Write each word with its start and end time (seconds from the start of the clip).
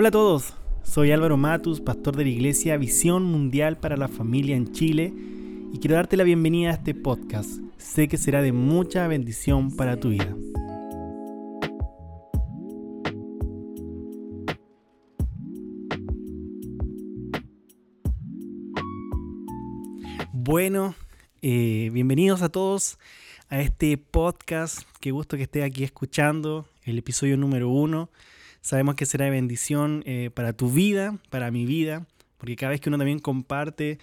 Hola 0.00 0.10
a 0.10 0.12
todos, 0.12 0.54
soy 0.84 1.10
Álvaro 1.10 1.36
Matus, 1.36 1.80
pastor 1.80 2.14
de 2.14 2.22
la 2.22 2.30
iglesia 2.30 2.76
Visión 2.76 3.24
Mundial 3.24 3.78
para 3.78 3.96
la 3.96 4.06
Familia 4.06 4.54
en 4.54 4.70
Chile 4.70 5.12
y 5.72 5.78
quiero 5.80 5.96
darte 5.96 6.16
la 6.16 6.22
bienvenida 6.22 6.70
a 6.70 6.74
este 6.74 6.94
podcast. 6.94 7.58
Sé 7.78 8.06
que 8.06 8.16
será 8.16 8.40
de 8.40 8.52
mucha 8.52 9.08
bendición 9.08 9.74
para 9.74 9.98
tu 9.98 10.10
vida. 10.10 10.36
Bueno, 20.32 20.94
eh, 21.42 21.90
bienvenidos 21.92 22.42
a 22.42 22.50
todos 22.50 23.00
a 23.48 23.60
este 23.60 23.98
podcast. 23.98 24.82
Qué 25.00 25.10
gusto 25.10 25.36
que 25.36 25.42
estés 25.42 25.64
aquí 25.64 25.82
escuchando 25.82 26.68
el 26.84 26.98
episodio 26.98 27.36
número 27.36 27.68
uno. 27.68 28.10
Sabemos 28.68 28.96
que 28.96 29.06
será 29.06 29.24
de 29.24 29.30
bendición 29.30 30.02
eh, 30.04 30.28
para 30.34 30.52
tu 30.52 30.70
vida, 30.70 31.16
para 31.30 31.50
mi 31.50 31.64
vida, 31.64 32.06
porque 32.36 32.54
cada 32.54 32.68
vez 32.68 32.82
que 32.82 32.90
uno 32.90 32.98
también 32.98 33.18
comparte, 33.18 33.98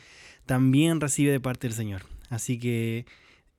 también 0.47 0.99
recibe 0.99 1.31
de 1.31 1.39
parte 1.39 1.67
del 1.67 1.75
Señor. 1.75 2.01
Así 2.31 2.57
que 2.57 3.05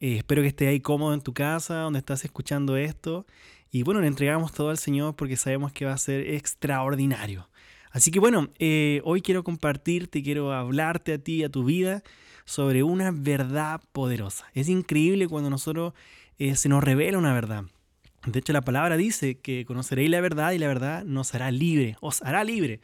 eh, 0.00 0.16
espero 0.16 0.42
que 0.42 0.48
estés 0.48 0.66
ahí 0.66 0.80
cómodo 0.80 1.14
en 1.14 1.20
tu 1.20 1.32
casa, 1.32 1.82
donde 1.82 2.00
estás 2.00 2.24
escuchando 2.24 2.76
esto. 2.76 3.24
Y 3.70 3.84
bueno, 3.84 4.00
le 4.00 4.08
entregamos 4.08 4.50
todo 4.50 4.70
al 4.70 4.78
Señor 4.78 5.14
porque 5.14 5.36
sabemos 5.36 5.70
que 5.70 5.84
va 5.84 5.92
a 5.92 5.96
ser 5.96 6.28
extraordinario. 6.28 7.48
Así 7.92 8.10
que 8.10 8.18
bueno, 8.18 8.48
eh, 8.58 9.00
hoy 9.04 9.22
quiero 9.22 9.44
compartirte, 9.44 10.24
quiero 10.24 10.52
hablarte 10.52 11.12
a 11.12 11.18
ti, 11.18 11.44
a 11.44 11.48
tu 11.48 11.62
vida, 11.62 12.02
sobre 12.46 12.82
una 12.82 13.12
verdad 13.12 13.80
poderosa. 13.92 14.48
Es 14.54 14.68
increíble 14.68 15.28
cuando 15.28 15.50
nosotros 15.50 15.94
se 16.36 16.68
nos 16.68 16.82
revela 16.82 17.16
una 17.16 17.32
verdad. 17.32 17.66
De 18.26 18.40
hecho, 18.40 18.52
la 18.52 18.60
palabra 18.60 18.96
dice 18.96 19.38
que 19.38 19.64
conoceréis 19.64 20.10
la 20.10 20.20
verdad 20.20 20.52
y 20.52 20.58
la 20.58 20.66
verdad 20.66 21.04
nos 21.04 21.34
hará 21.34 21.50
libre, 21.52 21.96
os 22.00 22.22
hará 22.22 22.42
libre. 22.42 22.80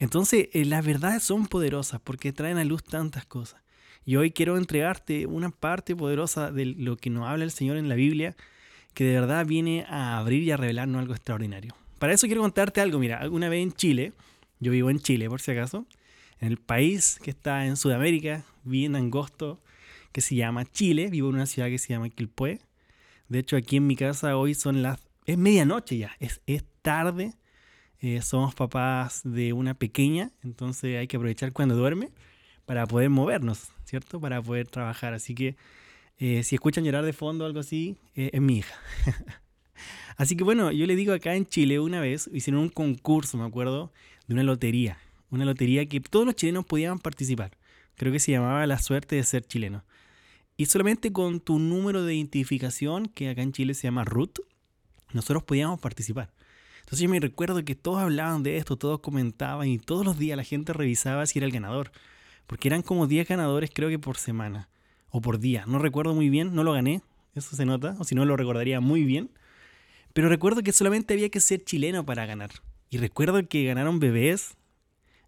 Entonces, 0.00 0.48
eh, 0.52 0.64
las 0.64 0.84
verdades 0.84 1.22
son 1.22 1.46
poderosas 1.46 2.00
porque 2.00 2.32
traen 2.32 2.58
a 2.58 2.64
luz 2.64 2.82
tantas 2.82 3.24
cosas. 3.24 3.62
Y 4.04 4.16
hoy 4.16 4.32
quiero 4.32 4.58
entregarte 4.58 5.26
una 5.26 5.50
parte 5.50 5.94
poderosa 5.94 6.50
de 6.50 6.66
lo 6.66 6.96
que 6.96 7.08
nos 7.08 7.26
habla 7.26 7.44
el 7.44 7.52
Señor 7.52 7.76
en 7.76 7.88
la 7.88 7.94
Biblia, 7.94 8.36
que 8.94 9.04
de 9.04 9.14
verdad 9.14 9.46
viene 9.46 9.86
a 9.88 10.18
abrir 10.18 10.42
y 10.42 10.50
a 10.50 10.56
revelarnos 10.56 11.00
algo 11.00 11.14
extraordinario. 11.14 11.74
Para 11.98 12.12
eso 12.12 12.26
quiero 12.26 12.42
contarte 12.42 12.80
algo. 12.80 12.98
Mira, 12.98 13.18
alguna 13.18 13.48
vez 13.48 13.62
en 13.62 13.72
Chile, 13.72 14.12
yo 14.58 14.72
vivo 14.72 14.90
en 14.90 14.98
Chile 14.98 15.28
por 15.28 15.40
si 15.40 15.52
acaso, 15.52 15.86
en 16.40 16.48
el 16.48 16.58
país 16.58 17.18
que 17.22 17.30
está 17.30 17.64
en 17.64 17.76
Sudamérica, 17.76 18.44
bien 18.64 18.96
angosto, 18.96 19.60
que 20.12 20.20
se 20.20 20.34
llama 20.34 20.64
Chile, 20.64 21.08
vivo 21.10 21.28
en 21.28 21.36
una 21.36 21.46
ciudad 21.46 21.68
que 21.68 21.78
se 21.78 21.88
llama 21.90 22.08
Quilpué. 22.08 22.60
De 23.28 23.38
hecho, 23.38 23.56
aquí 23.56 23.76
en 23.76 23.86
mi 23.86 23.96
casa 23.96 24.36
hoy 24.36 24.54
son 24.54 24.82
las... 24.82 25.00
Es 25.26 25.38
medianoche 25.38 25.98
ya, 25.98 26.12
es, 26.20 26.40
es 26.46 26.64
tarde. 26.82 27.34
Eh, 28.00 28.20
somos 28.20 28.54
papás 28.54 29.22
de 29.24 29.54
una 29.54 29.72
pequeña, 29.74 30.30
entonces 30.42 30.98
hay 30.98 31.06
que 31.06 31.16
aprovechar 31.16 31.52
cuando 31.52 31.74
duerme 31.74 32.10
para 32.66 32.86
poder 32.86 33.08
movernos, 33.08 33.68
¿cierto? 33.84 34.20
Para 34.20 34.42
poder 34.42 34.68
trabajar. 34.68 35.14
Así 35.14 35.34
que 35.34 35.56
eh, 36.18 36.42
si 36.42 36.54
escuchan 36.54 36.84
llorar 36.84 37.04
de 37.04 37.12
fondo 37.12 37.44
o 37.44 37.46
algo 37.46 37.60
así, 37.60 37.96
eh, 38.14 38.30
es 38.32 38.40
mi 38.40 38.58
hija. 38.58 38.74
así 40.16 40.36
que 40.36 40.44
bueno, 40.44 40.70
yo 40.70 40.86
le 40.86 40.96
digo 40.96 41.12
acá 41.12 41.34
en 41.34 41.46
Chile 41.46 41.80
una 41.80 42.00
vez, 42.00 42.28
hicieron 42.32 42.62
un 42.62 42.68
concurso, 42.68 43.38
me 43.38 43.44
acuerdo, 43.44 43.92
de 44.26 44.34
una 44.34 44.42
lotería. 44.42 44.98
Una 45.30 45.44
lotería 45.44 45.86
que 45.86 46.00
todos 46.00 46.26
los 46.26 46.36
chilenos 46.36 46.64
podían 46.64 46.98
participar. 46.98 47.56
Creo 47.96 48.12
que 48.12 48.20
se 48.20 48.32
llamaba 48.32 48.66
La 48.66 48.78
suerte 48.78 49.16
de 49.16 49.24
ser 49.24 49.44
chileno. 49.44 49.84
Y 50.56 50.66
solamente 50.66 51.12
con 51.12 51.40
tu 51.40 51.58
número 51.58 52.04
de 52.04 52.14
identificación, 52.14 53.06
que 53.06 53.28
acá 53.28 53.42
en 53.42 53.52
Chile 53.52 53.74
se 53.74 53.88
llama 53.88 54.04
RUT, 54.04 54.38
nosotros 55.12 55.42
podíamos 55.42 55.80
participar. 55.80 56.32
Entonces 56.80 57.00
yo 57.00 57.08
me 57.08 57.18
recuerdo 57.18 57.64
que 57.64 57.74
todos 57.74 58.00
hablaban 58.00 58.42
de 58.42 58.58
esto, 58.58 58.76
todos 58.76 59.00
comentaban 59.00 59.68
y 59.68 59.78
todos 59.78 60.04
los 60.04 60.18
días 60.18 60.36
la 60.36 60.44
gente 60.44 60.72
revisaba 60.72 61.26
si 61.26 61.38
era 61.38 61.46
el 61.46 61.52
ganador. 61.52 61.90
Porque 62.46 62.68
eran 62.68 62.82
como 62.82 63.06
10 63.06 63.26
ganadores 63.26 63.70
creo 63.72 63.88
que 63.88 63.98
por 63.98 64.16
semana 64.16 64.68
o 65.10 65.20
por 65.20 65.38
día. 65.38 65.64
No 65.66 65.78
recuerdo 65.78 66.14
muy 66.14 66.28
bien, 66.28 66.54
no 66.54 66.62
lo 66.62 66.72
gané, 66.72 67.00
eso 67.34 67.56
se 67.56 67.64
nota, 67.64 67.96
o 67.98 68.04
si 68.04 68.14
no 68.14 68.24
lo 68.24 68.36
recordaría 68.36 68.80
muy 68.80 69.02
bien. 69.04 69.30
Pero 70.12 70.28
recuerdo 70.28 70.62
que 70.62 70.72
solamente 70.72 71.14
había 71.14 71.30
que 71.30 71.40
ser 71.40 71.64
chileno 71.64 72.04
para 72.04 72.26
ganar. 72.26 72.50
Y 72.90 72.98
recuerdo 72.98 73.48
que 73.48 73.64
ganaron 73.64 73.98
bebés 73.98 74.54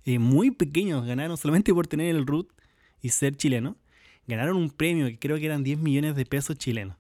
eh, 0.04 0.18
muy 0.18 0.50
pequeños, 0.50 1.06
ganaron 1.06 1.36
solamente 1.36 1.72
por 1.72 1.86
tener 1.86 2.14
el 2.14 2.26
RUT 2.26 2.52
y 3.00 3.08
ser 3.08 3.34
chileno 3.36 3.76
ganaron 4.26 4.56
un 4.56 4.70
premio 4.70 5.06
que 5.06 5.18
creo 5.18 5.38
que 5.38 5.46
eran 5.46 5.62
10 5.62 5.78
millones 5.78 6.16
de 6.16 6.26
pesos 6.26 6.56
chilenos. 6.56 6.96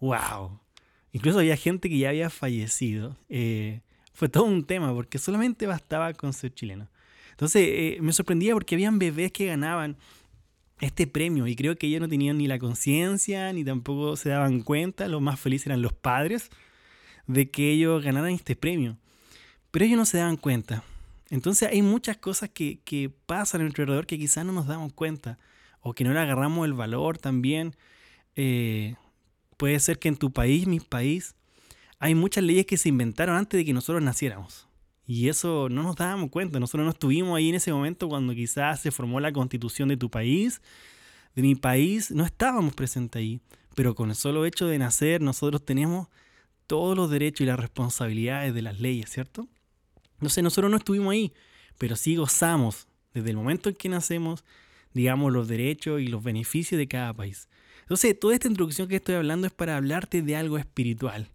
¡Wow! 0.00 0.60
Incluso 1.12 1.38
había 1.38 1.56
gente 1.56 1.88
que 1.88 1.98
ya 1.98 2.10
había 2.10 2.30
fallecido. 2.30 3.16
Eh, 3.28 3.80
fue 4.12 4.28
todo 4.28 4.44
un 4.44 4.64
tema 4.64 4.92
porque 4.92 5.18
solamente 5.18 5.66
bastaba 5.66 6.12
con 6.12 6.32
ser 6.32 6.52
chileno. 6.52 6.88
Entonces 7.30 7.62
eh, 7.66 7.98
me 8.00 8.12
sorprendía 8.12 8.52
porque 8.52 8.74
habían 8.74 8.98
bebés 8.98 9.32
que 9.32 9.46
ganaban 9.46 9.96
este 10.80 11.06
premio 11.06 11.46
y 11.46 11.56
creo 11.56 11.76
que 11.76 11.86
ellos 11.86 12.00
no 12.00 12.08
tenían 12.08 12.38
ni 12.38 12.46
la 12.46 12.58
conciencia 12.58 13.52
ni 13.52 13.64
tampoco 13.64 14.16
se 14.16 14.28
daban 14.28 14.60
cuenta, 14.60 15.08
los 15.08 15.20
más 15.20 15.40
felices 15.40 15.66
eran 15.66 15.82
los 15.82 15.92
padres 15.92 16.50
de 17.26 17.50
que 17.50 17.70
ellos 17.70 18.02
ganaran 18.02 18.30
este 18.30 18.56
premio. 18.56 18.96
Pero 19.70 19.84
ellos 19.84 19.98
no 19.98 20.04
se 20.04 20.18
daban 20.18 20.36
cuenta. 20.36 20.82
Entonces 21.30 21.68
hay 21.70 21.82
muchas 21.82 22.16
cosas 22.16 22.50
que, 22.50 22.80
que 22.84 23.10
pasan 23.26 23.60
a 23.60 23.64
nuestro 23.64 23.82
alrededor 23.82 24.06
que 24.06 24.18
quizás 24.18 24.44
no 24.44 24.52
nos 24.52 24.66
damos 24.66 24.92
cuenta 24.92 25.38
o 25.80 25.94
que 25.94 26.04
no 26.04 26.12
le 26.12 26.20
agarramos 26.20 26.66
el 26.66 26.72
valor 26.72 27.18
también. 27.18 27.76
Eh, 28.36 28.94
puede 29.56 29.78
ser 29.80 29.98
que 29.98 30.08
en 30.08 30.16
tu 30.16 30.32
país, 30.32 30.66
mi 30.66 30.80
país, 30.80 31.34
hay 31.98 32.14
muchas 32.14 32.44
leyes 32.44 32.66
que 32.66 32.76
se 32.76 32.88
inventaron 32.88 33.36
antes 33.36 33.58
de 33.58 33.64
que 33.64 33.72
nosotros 33.72 34.02
naciéramos. 34.02 34.68
Y 35.06 35.28
eso 35.28 35.68
no 35.70 35.82
nos 35.82 35.96
dábamos 35.96 36.30
cuenta. 36.30 36.60
Nosotros 36.60 36.84
no 36.84 36.90
estuvimos 36.90 37.36
ahí 37.36 37.48
en 37.48 37.54
ese 37.54 37.72
momento 37.72 38.08
cuando 38.08 38.34
quizás 38.34 38.80
se 38.80 38.90
formó 38.90 39.20
la 39.20 39.32
constitución 39.32 39.88
de 39.88 39.96
tu 39.96 40.10
país, 40.10 40.60
de 41.34 41.42
mi 41.42 41.54
país. 41.54 42.10
No 42.10 42.24
estábamos 42.24 42.74
presentes 42.74 43.20
ahí. 43.20 43.40
Pero 43.74 43.94
con 43.94 44.10
el 44.10 44.16
solo 44.16 44.44
hecho 44.44 44.66
de 44.66 44.78
nacer, 44.78 45.22
nosotros 45.22 45.64
tenemos 45.64 46.08
todos 46.66 46.96
los 46.96 47.10
derechos 47.10 47.40
y 47.40 47.46
las 47.46 47.58
responsabilidades 47.58 48.52
de 48.52 48.60
las 48.60 48.78
leyes, 48.80 49.08
¿cierto? 49.08 49.48
Entonces 50.14 50.44
nosotros 50.44 50.70
no 50.70 50.76
estuvimos 50.76 51.12
ahí, 51.12 51.32
pero 51.78 51.96
sí 51.96 52.16
gozamos 52.16 52.86
desde 53.14 53.30
el 53.30 53.36
momento 53.36 53.68
en 53.68 53.76
que 53.76 53.88
nacemos 53.88 54.44
digamos, 54.94 55.32
los 55.32 55.48
derechos 55.48 56.00
y 56.00 56.08
los 56.08 56.22
beneficios 56.22 56.78
de 56.78 56.88
cada 56.88 57.14
país. 57.14 57.48
Entonces, 57.82 58.18
toda 58.18 58.34
esta 58.34 58.48
introducción 58.48 58.88
que 58.88 58.96
estoy 58.96 59.14
hablando 59.14 59.46
es 59.46 59.52
para 59.52 59.76
hablarte 59.76 60.22
de 60.22 60.36
algo 60.36 60.58
espiritual. 60.58 61.30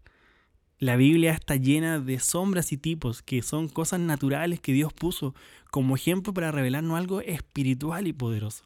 La 0.79 0.97
Biblia 0.97 1.31
está 1.31 1.55
llena 1.55 1.99
de 1.99 2.19
sombras 2.19 2.71
y 2.73 2.77
tipos 2.77 3.21
que 3.21 3.41
son 3.41 3.69
cosas 3.69 3.99
naturales 3.99 4.59
que 4.59 4.73
Dios 4.73 4.91
puso 4.91 5.33
como 5.71 5.95
ejemplo 5.95 6.33
para 6.33 6.51
revelarnos 6.51 6.97
algo 6.97 7.21
espiritual 7.21 8.05
y 8.07 8.13
poderoso. 8.13 8.65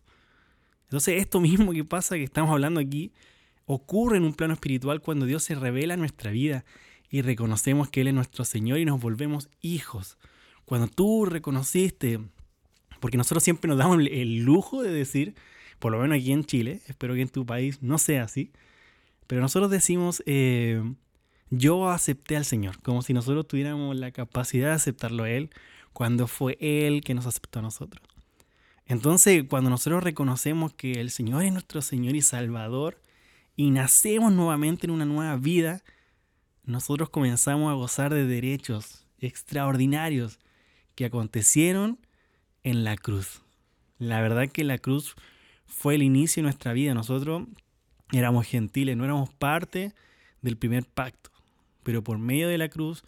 Entonces, 0.83 1.21
esto 1.21 1.39
mismo 1.39 1.73
que 1.73 1.83
pasa, 1.83 2.15
que 2.15 2.23
estamos 2.23 2.51
hablando 2.51 2.79
aquí, 2.79 3.11
ocurre 3.65 4.17
en 4.17 4.23
un 4.23 4.33
plano 4.33 4.53
espiritual 4.53 5.01
cuando 5.01 5.25
Dios 5.25 5.43
se 5.43 5.55
revela 5.55 5.93
en 5.93 5.99
nuestra 5.99 6.31
vida 6.31 6.65
y 7.09 7.21
reconocemos 7.21 7.89
que 7.89 8.01
Él 8.01 8.07
es 8.07 8.13
nuestro 8.13 8.45
Señor 8.45 8.79
y 8.79 8.85
nos 8.85 8.99
volvemos 8.99 9.49
hijos. 9.61 10.17
Cuando 10.65 10.87
tú 10.87 11.25
reconociste 11.25 12.19
porque 12.99 13.17
nosotros 13.17 13.43
siempre 13.43 13.69
nos 13.69 13.77
damos 13.77 13.99
el 13.99 14.43
lujo 14.43 14.83
de 14.83 14.91
decir, 14.91 15.35
por 15.79 15.91
lo 15.91 15.99
menos 15.99 16.17
aquí 16.17 16.31
en 16.31 16.43
Chile, 16.43 16.81
espero 16.87 17.13
que 17.13 17.21
en 17.21 17.29
tu 17.29 17.45
país 17.45 17.81
no 17.81 17.97
sea 17.97 18.23
así, 18.23 18.51
pero 19.27 19.41
nosotros 19.41 19.69
decimos, 19.69 20.23
eh, 20.25 20.81
yo 21.49 21.89
acepté 21.89 22.37
al 22.37 22.45
Señor, 22.45 22.81
como 22.81 23.01
si 23.01 23.13
nosotros 23.13 23.47
tuviéramos 23.47 23.95
la 23.95 24.11
capacidad 24.11 24.69
de 24.69 24.75
aceptarlo 24.75 25.23
a 25.23 25.29
Él 25.29 25.49
cuando 25.93 26.27
fue 26.27 26.57
Él 26.59 27.01
que 27.01 27.13
nos 27.13 27.25
aceptó 27.25 27.59
a 27.59 27.61
nosotros. 27.61 28.03
Entonces, 28.85 29.43
cuando 29.49 29.69
nosotros 29.69 30.03
reconocemos 30.03 30.73
que 30.73 30.93
el 30.93 31.11
Señor 31.11 31.43
es 31.43 31.51
nuestro 31.51 31.81
Señor 31.81 32.15
y 32.15 32.21
Salvador 32.21 33.01
y 33.55 33.71
nacemos 33.71 34.31
nuevamente 34.31 34.87
en 34.87 34.91
una 34.91 35.05
nueva 35.05 35.35
vida, 35.35 35.83
nosotros 36.63 37.09
comenzamos 37.09 37.69
a 37.69 37.75
gozar 37.75 38.13
de 38.13 38.25
derechos 38.25 39.05
extraordinarios 39.19 40.39
que 40.95 41.05
acontecieron 41.05 41.99
en 42.67 42.83
la 42.83 42.97
cruz. 42.97 43.43
La 43.97 44.19
verdad 44.19 44.49
que 44.49 44.65
la 44.65 44.77
cruz 44.77 45.15
fue 45.67 45.95
el 45.95 46.03
inicio 46.03 46.41
de 46.41 46.47
nuestra 46.47 46.73
vida. 46.73 46.93
Nosotros 46.93 47.47
éramos 48.11 48.45
gentiles, 48.45 48.97
no 48.97 49.05
éramos 49.05 49.29
parte 49.33 49.93
del 50.41 50.57
primer 50.57 50.85
pacto. 50.85 51.31
Pero 51.83 52.03
por 52.03 52.17
medio 52.17 52.49
de 52.49 52.57
la 52.57 52.67
cruz, 52.67 53.05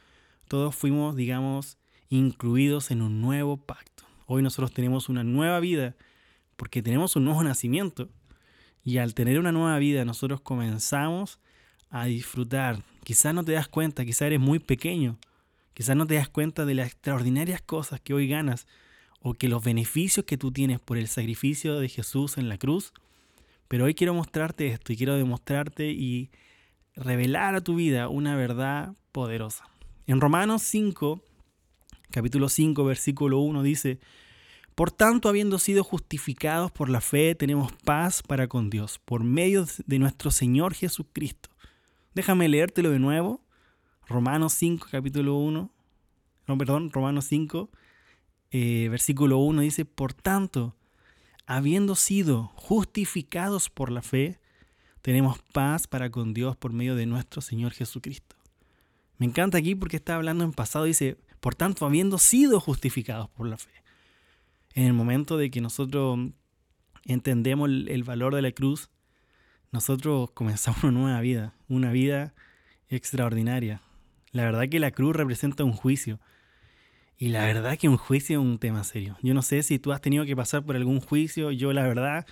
todos 0.48 0.74
fuimos, 0.74 1.18
digamos, 1.18 1.78
incluidos 2.08 2.90
en 2.90 3.02
un 3.02 3.20
nuevo 3.20 3.58
pacto. 3.58 4.06
Hoy 4.28 4.42
nosotros 4.42 4.72
tenemos 4.72 5.10
una 5.10 5.26
nueva 5.26 5.60
vida 5.60 5.98
porque 6.56 6.82
tenemos 6.82 7.18
un 7.18 7.26
nuevo 7.26 7.44
nacimiento. 7.44 8.08
Y 8.86 9.00
al 9.00 9.14
tener 9.14 9.40
una 9.40 9.52
nueva 9.52 9.78
vida, 9.78 10.06
nosotros 10.06 10.40
comenzamos 10.40 11.38
a 11.90 12.06
disfrutar. 12.06 12.82
Quizás 13.04 13.34
no 13.34 13.44
te 13.44 13.52
das 13.52 13.68
cuenta, 13.68 14.06
quizás 14.06 14.22
eres 14.22 14.40
muy 14.40 14.60
pequeño, 14.60 15.18
quizás 15.74 15.98
no 15.98 16.08
te 16.08 16.16
das 16.16 16.30
cuenta 16.30 16.66
de 16.66 16.76
las 16.76 16.88
extraordinarias 16.88 17.62
cosas 17.62 18.00
que 18.00 18.14
hoy 18.14 18.30
ganas 18.30 18.66
o 19.22 19.34
que 19.34 19.50
los 19.50 19.64
beneficios 19.64 20.26
que 20.26 20.38
tú 20.38 20.52
tienes 20.52 20.80
por 20.80 20.98
el 20.98 21.08
sacrificio 21.08 21.80
de 21.80 21.90
Jesús 21.90 22.38
en 22.38 22.50
la 22.50 22.58
cruz. 22.58 22.94
Pero 23.68 23.86
hoy 23.86 23.94
quiero 23.94 24.14
mostrarte 24.14 24.68
esto 24.68 24.94
y 24.94 24.98
quiero 24.98 25.16
demostrarte 25.16 25.92
y 25.92 26.32
revelar 26.96 27.56
a 27.56 27.62
tu 27.62 27.76
vida 27.76 28.08
una 28.08 28.36
verdad 28.36 28.96
poderosa. 29.12 29.70
En 30.08 30.22
Romanos 30.22 30.64
5, 30.64 31.22
capítulo 32.12 32.50
5, 32.50 32.84
versículo 32.84 33.40
1 33.40 33.62
dice, 33.64 34.00
Por 34.76 34.92
tanto, 34.92 35.30
habiendo 35.30 35.60
sido 35.60 35.84
justificados 35.84 36.72
por 36.72 36.90
la 36.90 37.02
fe, 37.02 37.36
tenemos 37.36 37.72
paz 37.86 38.24
para 38.24 38.48
con 38.48 38.70
Dios, 38.70 39.00
por 39.06 39.24
medio 39.24 39.66
de 39.86 40.00
nuestro 40.00 40.32
Señor 40.32 40.74
Jesucristo. 40.74 41.50
Déjame 42.16 42.50
leértelo 42.50 42.90
de 42.90 43.00
nuevo. 43.00 43.42
Romanos 44.08 44.54
5, 44.54 44.88
capítulo 44.90 45.36
1. 45.38 45.72
No, 46.48 46.58
perdón, 46.58 46.90
Romanos 46.92 47.26
5, 47.26 47.70
eh, 48.52 48.88
versículo 48.90 49.38
1 49.38 49.62
dice, 49.62 49.86
Por 49.86 50.14
tanto, 50.14 50.76
habiendo 51.46 51.96
sido 51.96 52.52
justificados 52.56 53.70
por 53.70 53.92
la 53.92 54.02
fe, 54.02 54.40
tenemos 55.02 55.40
paz 55.54 55.88
para 55.88 56.10
con 56.10 56.34
Dios 56.34 56.58
por 56.58 56.74
medio 56.74 56.96
de 56.96 57.06
nuestro 57.06 57.42
Señor 57.42 57.72
Jesucristo. 57.74 58.36
Me 59.18 59.26
encanta 59.26 59.58
aquí 59.58 59.76
porque 59.76 59.98
está 59.98 60.16
hablando 60.16 60.44
en 60.44 60.54
pasado, 60.54 60.86
dice, 60.86 61.18
por 61.40 61.56
tanto, 61.56 61.86
habiendo 61.86 62.18
sido 62.18 62.60
justificados 62.60 63.30
por 63.30 63.48
la 63.48 63.58
fe. 63.58 63.72
En 64.74 64.86
el 64.86 64.94
momento 64.94 65.38
de 65.38 65.50
que 65.52 65.62
nosotros 65.62 66.20
entendemos 67.06 67.70
el, 67.70 68.04
valor 68.04 68.36
de 68.36 68.42
la 68.42 68.52
cruz, 68.52 68.90
nosotros 69.72 70.32
comenzamos 70.32 70.84
una 70.84 70.92
nueva 70.92 71.22
vida, 71.22 71.54
una 71.68 71.92
vida 71.92 72.34
extraordinaria. 72.88 73.82
La 74.32 74.44
verdad 74.44 74.70
que 74.70 74.80
la 74.80 74.92
cruz 74.92 75.16
representa 75.16 75.64
un 75.64 75.74
juicio. 75.74 76.20
Y 77.22 77.30
la 77.30 77.46
verdad 77.46 77.78
que 77.78 77.90
un 77.90 77.98
juicio 77.98 78.40
es 78.40 78.46
un 78.46 78.60
tema 78.60 78.82
serio. 78.86 79.18
Yo 79.22 79.34
no 79.34 79.42
sé 79.42 79.62
si 79.62 79.78
tú 79.78 79.92
has 79.92 80.00
tenido 80.00 80.26
que 80.26 80.38
pasar 80.38 80.64
por 80.64 80.78
algún 80.78 81.02
juicio. 81.02 81.52
Yo 81.52 81.74
la 81.74 81.84
verdad 81.84 82.26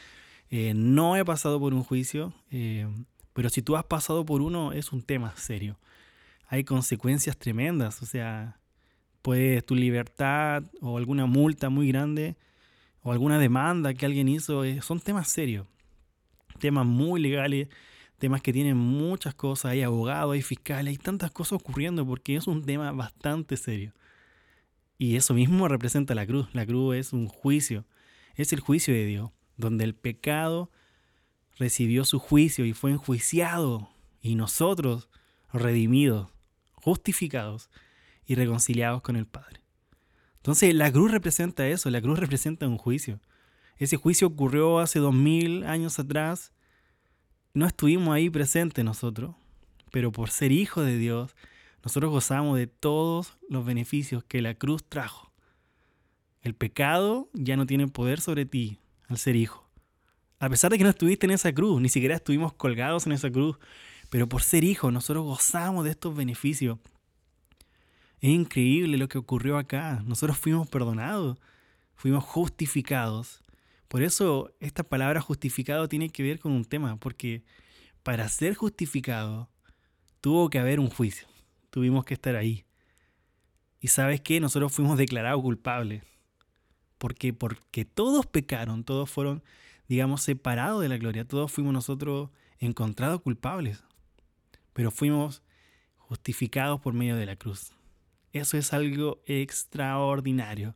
eh, 0.49 0.71
no 0.73 1.17
he 1.17 1.25
pasado 1.25 1.59
por 1.59 1.73
un 1.73 1.83
juicio. 1.83 2.33
Eh, 2.51 2.87
pero 3.33 3.49
si 3.49 3.61
tú 3.61 3.75
has 3.75 3.83
pasado 3.83 4.25
por 4.25 4.41
uno 4.41 4.71
es 4.71 4.93
un 4.93 5.01
tema 5.03 5.35
serio. 5.35 5.77
Hay 6.47 6.63
consecuencias 6.63 7.37
tremendas. 7.37 8.01
O 8.01 8.05
sea, 8.05 8.61
pues 9.21 9.65
tu 9.65 9.75
libertad 9.75 10.63
o 10.79 10.97
alguna 10.97 11.25
multa 11.25 11.69
muy 11.69 11.89
grande 11.89 12.37
o 13.01 13.11
alguna 13.11 13.39
demanda 13.39 13.93
que 13.93 14.05
alguien 14.05 14.29
hizo, 14.29 14.63
eh, 14.63 14.81
son 14.81 15.01
temas 15.01 15.27
serios, 15.27 15.67
temas 16.59 16.85
muy 16.85 17.21
legales, 17.21 17.67
temas 18.19 18.41
que 18.41 18.53
tienen 18.53 18.77
muchas 18.77 19.35
cosas, 19.35 19.71
hay 19.71 19.81
abogados, 19.81 20.33
hay 20.33 20.41
fiscales, 20.41 20.91
hay 20.91 20.97
tantas 20.97 21.31
cosas 21.31 21.59
ocurriendo 21.59 22.05
porque 22.05 22.37
es 22.37 22.47
un 22.47 22.65
tema 22.65 22.91
bastante 22.93 23.57
serio. 23.57 23.91
Y 24.97 25.15
eso 25.15 25.33
mismo 25.33 25.67
representa 25.67 26.15
la 26.15 26.25
cruz, 26.25 26.47
la 26.53 26.65
cruz 26.65 26.95
es 26.95 27.13
un 27.13 27.27
juicio, 27.27 27.85
es 28.35 28.53
el 28.53 28.59
juicio 28.59 28.93
de 28.93 29.05
Dios, 29.05 29.31
donde 29.55 29.83
el 29.83 29.93
pecado 29.95 30.71
recibió 31.57 32.05
su 32.05 32.19
juicio 32.19 32.65
y 32.65 32.73
fue 32.73 32.91
enjuiciado 32.91 33.89
y 34.21 34.35
nosotros 34.35 35.09
redimidos, 35.53 36.29
justificados, 36.73 37.69
y 38.27 38.35
reconciliados 38.35 39.01
con 39.01 39.15
el 39.15 39.25
Padre. 39.25 39.61
Entonces 40.37 40.75
la 40.75 40.91
cruz 40.91 41.11
representa 41.11 41.67
eso, 41.67 41.89
la 41.89 42.01
cruz 42.01 42.19
representa 42.19 42.67
un 42.67 42.77
juicio. 42.77 43.19
Ese 43.77 43.97
juicio 43.97 44.27
ocurrió 44.27 44.79
hace 44.79 44.99
dos 44.99 45.13
mil 45.13 45.63
años 45.63 45.97
atrás. 45.97 46.51
No 47.53 47.65
estuvimos 47.65 48.13
ahí 48.13 48.29
presentes 48.29 48.83
nosotros, 48.83 49.35
pero 49.91 50.11
por 50.11 50.29
ser 50.29 50.51
hijos 50.51 50.85
de 50.85 50.97
Dios, 50.97 51.35
nosotros 51.87 52.11
gozamos 52.11 52.57
de 52.57 52.67
todos 52.67 53.37
los 53.47 53.65
beneficios 53.65 54.21
que 54.25 54.41
la 54.41 54.55
cruz 54.55 54.83
trajo. 54.83 55.31
El 56.41 56.53
pecado 56.53 57.29
ya 57.31 57.55
no 57.55 57.65
tiene 57.65 57.87
poder 57.87 58.19
sobre 58.19 58.45
ti 58.45 58.81
al 59.07 59.17
ser 59.17 59.37
hijo. 59.37 59.65
A 60.37 60.49
pesar 60.49 60.69
de 60.69 60.77
que 60.77 60.83
no 60.83 60.89
estuviste 60.89 61.27
en 61.27 61.31
esa 61.31 61.53
cruz, 61.53 61.79
ni 61.79 61.87
siquiera 61.87 62.13
estuvimos 62.13 62.51
colgados 62.51 63.05
en 63.05 63.13
esa 63.13 63.31
cruz, 63.31 63.57
pero 64.09 64.27
por 64.27 64.43
ser 64.43 64.65
hijo 64.65 64.91
nosotros 64.91 65.23
gozamos 65.23 65.85
de 65.85 65.91
estos 65.91 66.13
beneficios 66.13 66.77
es 68.19 68.31
increíble 68.31 68.97
lo 68.97 69.07
que 69.07 69.17
ocurrió 69.17 69.57
acá. 69.57 70.03
Nosotros 70.05 70.37
fuimos 70.37 70.67
perdonados, 70.67 71.37
fuimos 71.95 72.25
justificados. 72.25 73.45
Por 73.87 74.03
eso 74.03 74.51
esta 74.59 74.83
palabra 74.83 75.21
justificado 75.21 75.87
tiene 75.87 76.09
que 76.09 76.21
ver 76.21 76.39
con 76.39 76.51
un 76.51 76.65
tema, 76.65 76.97
porque 76.97 77.45
para 78.03 78.27
ser 78.27 78.55
justificado 78.55 79.49
tuvo 80.19 80.49
que 80.49 80.59
haber 80.59 80.81
un 80.81 80.89
juicio. 80.89 81.29
Tuvimos 81.77 82.05
que 82.05 82.15
estar 82.15 82.35
ahí. 82.35 82.65
Y 83.79 83.89
sabes 83.89 84.19
qué? 84.19 84.39
Nosotros 84.39 84.73
fuimos 84.73 84.97
declarados 84.97 85.43
culpables. 85.43 86.01
Porque, 86.97 87.33
porque 87.33 87.85
todos 87.85 88.25
pecaron, 88.25 88.83
todos 88.83 89.11
fueron, 89.11 89.43
digamos, 89.87 90.23
separados 90.23 90.81
de 90.81 90.89
la 90.89 90.97
gloria. 90.97 91.27
Todos 91.27 91.51
fuimos 91.51 91.73
nosotros 91.73 92.31
encontrados 92.57 93.21
culpables. 93.21 93.83
Pero 94.73 94.89
fuimos 94.89 95.43
justificados 95.97 96.81
por 96.81 96.95
medio 96.95 97.15
de 97.15 97.27
la 97.27 97.35
cruz. 97.35 97.73
Eso 98.33 98.57
es 98.57 98.73
algo 98.73 99.21
extraordinario. 99.27 100.75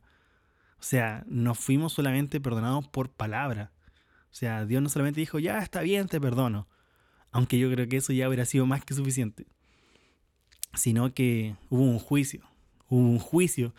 O 0.78 0.84
sea, 0.84 1.24
no 1.26 1.56
fuimos 1.56 1.94
solamente 1.94 2.40
perdonados 2.40 2.86
por 2.86 3.10
palabra. 3.10 3.72
O 4.30 4.34
sea, 4.34 4.66
Dios 4.66 4.80
no 4.80 4.88
solamente 4.88 5.18
dijo, 5.18 5.40
ya 5.40 5.58
está 5.58 5.80
bien, 5.80 6.06
te 6.06 6.20
perdono. 6.20 6.68
Aunque 7.32 7.58
yo 7.58 7.68
creo 7.72 7.88
que 7.88 7.96
eso 7.96 8.12
ya 8.12 8.28
hubiera 8.28 8.44
sido 8.44 8.66
más 8.66 8.84
que 8.84 8.94
suficiente. 8.94 9.48
Sino 10.74 11.12
que 11.12 11.56
hubo 11.70 11.82
un 11.82 11.98
juicio. 11.98 12.42
Hubo 12.88 13.00
un 13.00 13.18
juicio. 13.18 13.74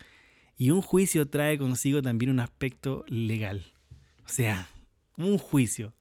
Y 0.56 0.70
un 0.70 0.82
juicio 0.82 1.28
trae 1.28 1.58
consigo 1.58 2.02
también 2.02 2.30
un 2.30 2.40
aspecto 2.40 3.04
legal. 3.08 3.72
O 4.24 4.28
sea, 4.28 4.68
un 5.16 5.38
juicio 5.38 5.92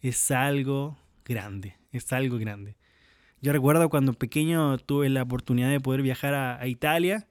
es 0.00 0.30
algo 0.30 0.96
grande. 1.24 1.76
Es 1.92 2.12
algo 2.12 2.38
grande. 2.38 2.76
Yo 3.40 3.52
recuerdo 3.52 3.88
cuando 3.88 4.14
pequeño 4.14 4.78
tuve 4.78 5.08
la 5.08 5.22
oportunidad 5.22 5.70
de 5.70 5.80
poder 5.80 6.02
viajar 6.02 6.34
a, 6.34 6.66
Italia. 6.66 7.28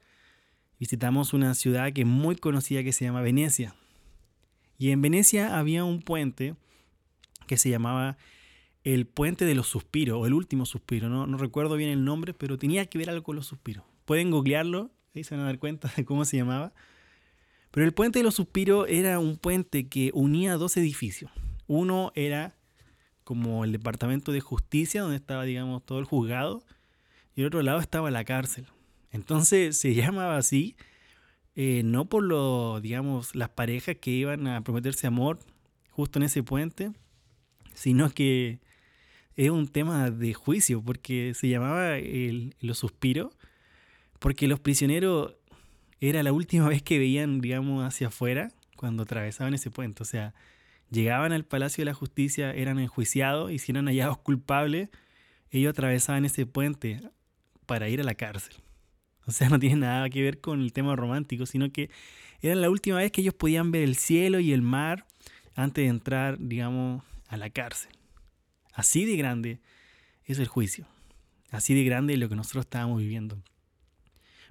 Visitamos 0.79 1.33
una 1.33 1.53
ciudad 1.53 1.91
que 1.91 2.01
es 2.01 2.07
muy 2.07 2.35
conocida 2.35 2.83
que 2.83 2.93
se 2.93 3.05
llama 3.05 3.21
Venecia. 3.21 3.75
Y 4.77 4.91
en 4.91 5.01
Venecia 5.01 5.57
había 5.57 5.83
un 5.83 6.01
puente 6.01 6.55
que 7.45 7.57
se 7.57 7.69
llamaba 7.69 8.17
el 8.93 9.05
puente 9.05 9.43
de 9.43 9.53
los 9.53 9.67
suspiros, 9.67 10.17
o 10.17 10.27
el 10.27 10.33
último 10.33 10.65
suspiro, 10.65 11.09
no, 11.09 11.27
no 11.27 11.37
recuerdo 11.37 11.75
bien 11.75 11.89
el 11.89 12.05
nombre, 12.05 12.33
pero 12.33 12.57
tenía 12.57 12.85
que 12.85 12.97
ver 12.97 13.09
algo 13.09 13.21
con 13.21 13.35
los 13.35 13.45
suspiros. 13.45 13.83
Pueden 14.05 14.31
googlearlo, 14.31 14.91
ahí 15.13 15.25
se 15.25 15.35
van 15.35 15.43
a 15.43 15.47
dar 15.47 15.59
cuenta 15.59 15.91
de 15.97 16.05
cómo 16.05 16.23
se 16.23 16.37
llamaba. 16.37 16.73
Pero 17.71 17.85
el 17.85 17.93
puente 17.93 18.19
de 18.19 18.23
los 18.23 18.35
suspiros 18.35 18.87
era 18.87 19.19
un 19.19 19.35
puente 19.35 19.89
que 19.89 20.11
unía 20.13 20.55
dos 20.55 20.77
edificios. 20.77 21.29
Uno 21.67 22.13
era 22.15 22.55
como 23.25 23.65
el 23.65 23.73
departamento 23.73 24.31
de 24.31 24.39
justicia, 24.39 25.01
donde 25.01 25.17
estaba, 25.17 25.43
digamos, 25.43 25.85
todo 25.85 25.99
el 25.99 26.05
juzgado, 26.05 26.63
y 27.35 27.41
el 27.41 27.47
otro 27.47 27.61
lado 27.63 27.79
estaba 27.79 28.09
la 28.09 28.23
cárcel. 28.23 28.67
Entonces 29.11 29.77
se 29.81 29.95
llamaba 29.95 30.37
así, 30.37 30.77
eh, 31.55 31.81
no 31.83 32.05
por 32.05 32.23
lo, 32.23 32.79
digamos, 32.79 33.35
las 33.35 33.49
parejas 33.49 33.97
que 33.99 34.11
iban 34.11 34.47
a 34.47 34.61
prometerse 34.61 35.07
amor 35.07 35.39
justo 35.89 36.19
en 36.19 36.23
ese 36.23 36.41
puente, 36.41 36.93
sino 37.73 38.09
que 38.11 38.59
es 39.37 39.51
un 39.51 39.67
tema 39.67 40.09
de 40.09 40.33
juicio, 40.33 40.81
porque 40.81 41.33
se 41.35 41.47
llamaba 41.47 41.97
el, 41.97 42.55
los 42.59 42.79
suspiros, 42.79 43.37
porque 44.19 44.47
los 44.47 44.59
prisioneros 44.59 45.35
era 46.01 46.23
la 46.23 46.33
última 46.33 46.67
vez 46.67 46.81
que 46.81 46.97
veían, 46.97 47.39
digamos, 47.39 47.85
hacia 47.85 48.07
afuera 48.07 48.51
cuando 48.75 49.03
atravesaban 49.03 49.53
ese 49.53 49.69
puente. 49.69 50.01
O 50.01 50.05
sea, 50.05 50.33
llegaban 50.89 51.31
al 51.33 51.45
Palacio 51.45 51.83
de 51.83 51.85
la 51.85 51.93
Justicia, 51.93 52.51
eran 52.51 52.79
enjuiciados 52.79 53.51
y 53.51 53.59
si 53.59 53.71
eran 53.71 53.85
hallados 53.85 54.17
culpables, 54.17 54.89
ellos 55.51 55.69
atravesaban 55.69 56.25
ese 56.25 56.47
puente 56.47 56.99
para 57.67 57.89
ir 57.89 58.01
a 58.01 58.03
la 58.03 58.15
cárcel. 58.15 58.55
O 59.27 59.31
sea, 59.31 59.49
no 59.49 59.59
tiene 59.59 59.77
nada 59.77 60.09
que 60.09 60.23
ver 60.23 60.41
con 60.41 60.61
el 60.61 60.73
tema 60.73 60.95
romántico, 60.95 61.45
sino 61.45 61.71
que 61.71 61.91
era 62.41 62.55
la 62.55 62.71
última 62.71 62.97
vez 62.97 63.11
que 63.11 63.21
ellos 63.21 63.35
podían 63.35 63.71
ver 63.71 63.83
el 63.83 63.95
cielo 63.95 64.39
y 64.39 64.51
el 64.51 64.63
mar 64.63 65.05
antes 65.55 65.83
de 65.83 65.89
entrar, 65.89 66.37
digamos, 66.39 67.03
a 67.27 67.37
la 67.37 67.51
cárcel. 67.51 67.91
Así 68.77 69.05
de 69.05 69.17
grande 69.17 69.59
es 70.23 70.37
el 70.37 70.47
juicio. 70.47 70.85
Así 71.49 71.73
de 71.73 71.83
grande 71.83 72.13
es 72.13 72.19
lo 72.19 72.29
que 72.29 72.35
nosotros 72.35 72.65
estábamos 72.65 72.99
viviendo. 72.99 73.41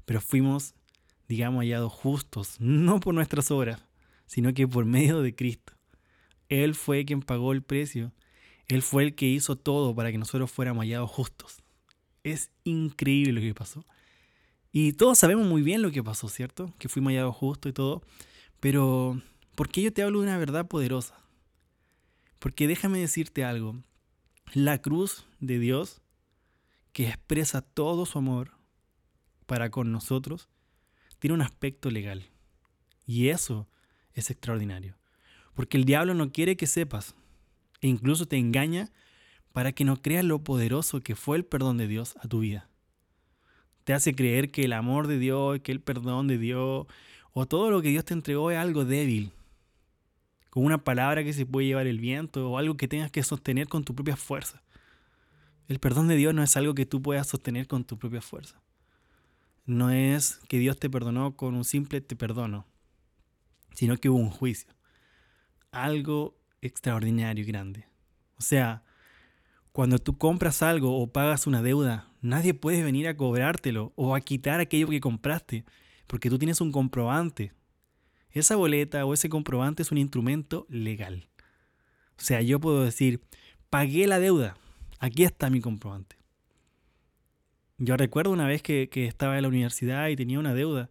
Pero 0.05 0.21
fuimos, 0.21 0.75
digamos, 1.29 1.61
hallados 1.61 1.93
justos, 1.93 2.57
no 2.59 2.99
por 2.99 3.15
nuestras 3.15 3.53
obras, 3.53 3.81
sino 4.27 4.53
que 4.53 4.67
por 4.67 4.85
medio 4.85 5.23
de 5.23 5.37
Cristo. 5.37 5.75
Él 6.49 6.75
fue 6.75 7.05
quien 7.05 7.23
pagó 7.23 7.53
el 7.53 7.63
precio. 7.63 8.11
Él 8.67 8.83
fue 8.83 9.05
el 9.05 9.15
que 9.15 9.27
hizo 9.27 9.55
todo 9.55 9.95
para 9.95 10.11
que 10.11 10.19
nosotros 10.19 10.51
fuéramos 10.51 10.83
hallados 10.83 11.09
justos. 11.09 11.63
Es 12.25 12.51
increíble 12.65 13.33
lo 13.33 13.41
que 13.41 13.55
pasó. 13.55 13.87
Y 14.73 14.95
todos 14.95 15.21
sabemos 15.21 15.47
muy 15.47 15.63
bien 15.63 15.83
lo 15.83 15.93
que 15.93 16.03
pasó, 16.03 16.29
¿cierto? 16.29 16.75
Que 16.81 16.89
fuimos 16.89 17.13
hallados 17.13 17.37
justos 17.37 17.71
y 17.71 17.75
todo. 17.75 18.03
Pero, 18.59 19.23
¿por 19.55 19.69
qué 19.69 19.83
yo 19.83 19.93
te 19.93 20.03
hablo 20.03 20.19
de 20.19 20.27
una 20.27 20.37
verdad 20.37 20.67
poderosa? 20.67 21.17
Porque 22.41 22.67
déjame 22.67 22.99
decirte 22.99 23.45
algo. 23.45 23.77
La 24.53 24.81
cruz 24.81 25.27
de 25.41 25.59
Dios, 25.59 26.01
que 26.93 27.09
expresa 27.09 27.63
todo 27.63 28.07
su 28.07 28.19
amor 28.19 28.53
para 29.47 29.71
con 29.71 29.93
nosotros, 29.93 30.49
tiene 31.19 31.35
un 31.35 31.43
aspecto 31.43 31.91
legal. 31.91 32.27
Y 33.07 33.29
eso 33.29 33.69
es 34.15 34.31
extraordinario. 34.31 34.97
Porque 35.55 35.77
el 35.77 35.85
diablo 35.85 36.15
no 36.15 36.33
quiere 36.33 36.57
que 36.57 36.67
sepas 36.67 37.15
e 37.81 37.89
incluso 37.89 38.27
te 38.27 38.37
engaña 38.37 38.91
para 39.53 39.73
que 39.73 39.85
no 39.85 39.97
creas 40.03 40.25
lo 40.25 40.43
poderoso 40.43 41.03
que 41.03 41.17
fue 41.17 41.37
el 41.37 41.45
perdón 41.45 41.79
de 41.79 41.89
Dios 41.89 42.15
a 42.21 42.29
tu 42.29 42.41
vida. 42.41 42.69
te 43.85 43.95
hace 43.95 44.15
creer 44.15 44.51
que 44.51 44.65
el 44.65 44.73
amor 44.73 45.07
de 45.07 45.19
Dios, 45.19 45.61
que 45.61 45.71
el 45.71 45.81
perdón 45.81 46.27
de 46.27 46.39
Dios, 46.39 46.87
o 47.33 47.47
todo 47.47 47.71
lo 47.71 47.83
que 47.83 47.91
Dios 47.91 48.05
te 48.05 48.15
entregó 48.15 48.51
es 48.51 48.59
algo 48.59 48.85
débil, 48.85 49.33
una 50.65 50.85
palabra 50.85 51.25
que 51.25 51.33
se 51.33 51.47
puede 51.47 51.67
llevar 51.67 51.87
el 51.87 52.01
viento, 52.01 52.51
o 52.51 52.59
algo 52.59 52.77
que 52.77 52.89
tengas 52.89 53.11
que 53.11 53.23
sostener 53.23 53.69
con 53.69 53.85
tu 53.85 53.95
propia 53.95 54.17
fuerza. 54.17 54.63
El 55.69 55.81
perdón 55.81 56.09
de 56.09 56.17
Dios 56.17 56.35
no 56.35 56.43
es 56.43 56.57
algo 56.57 56.75
que 56.75 56.87
tú 56.87 57.03
puedas 57.03 57.27
sostener 57.27 57.67
con 57.67 57.85
tu 57.85 57.99
propia 57.99 58.21
fuerza. 58.21 58.61
No 59.65 59.91
es 59.91 60.39
que 60.49 60.59
Dios 60.59 60.79
te 60.79 60.89
perdonó 60.89 61.37
con 61.37 61.55
un 61.55 61.65
simple 61.65 62.01
te 62.01 62.15
perdono, 62.15 62.67
sino 63.75 63.97
que 63.97 64.09
hubo 64.09 64.19
un 64.19 64.31
juicio. 64.31 64.73
Algo 65.73 66.39
extraordinario 66.63 67.43
y 67.43 67.47
grande. 67.47 67.89
O 68.39 68.43
sea, 68.43 68.85
cuando 69.73 69.99
tú 69.99 70.17
compras 70.17 70.63
algo 70.63 70.99
o 71.01 71.13
pagas 71.13 71.47
una 71.47 71.63
deuda, 71.63 72.09
nadie 72.23 72.55
puede 72.55 72.83
venir 72.83 73.09
a 73.09 73.17
cobrártelo 73.17 73.93
o 73.97 74.15
a 74.15 74.21
quitar 74.21 74.61
aquello 74.61 74.89
que 74.89 75.01
compraste, 75.01 75.65
porque 76.07 76.31
tú 76.31 76.39
tienes 76.39 76.61
un 76.61 76.71
comprobante. 76.71 77.53
Esa 78.39 78.57
boleta 78.57 79.05
o 79.05 79.15
ese 79.15 79.29
comprobante 79.29 79.83
es 79.83 79.93
un 79.93 79.99
instrumento 79.99 80.67
legal. 80.69 81.29
O 82.19 82.23
sea, 82.23 82.43
yo 82.43 82.61
puedo 82.61 82.85
decir, 82.85 83.21
pagué 83.71 84.07
la 84.07 84.19
deuda, 84.19 84.57
Aquí 84.99 85.25
está 85.25 85.51
mi 85.51 85.61
comprobante. 85.61 86.17
Yo 87.79 87.97
recuerdo 87.97 88.33
una 88.33 88.47
vez 88.47 88.63
que, 88.63 88.89
estaba 88.95 89.37
en 89.37 89.43
la 89.43 89.49
universidad 89.49 90.09
y 90.09 90.17
tenía 90.17 90.39
una 90.39 90.55
deuda 90.55 90.89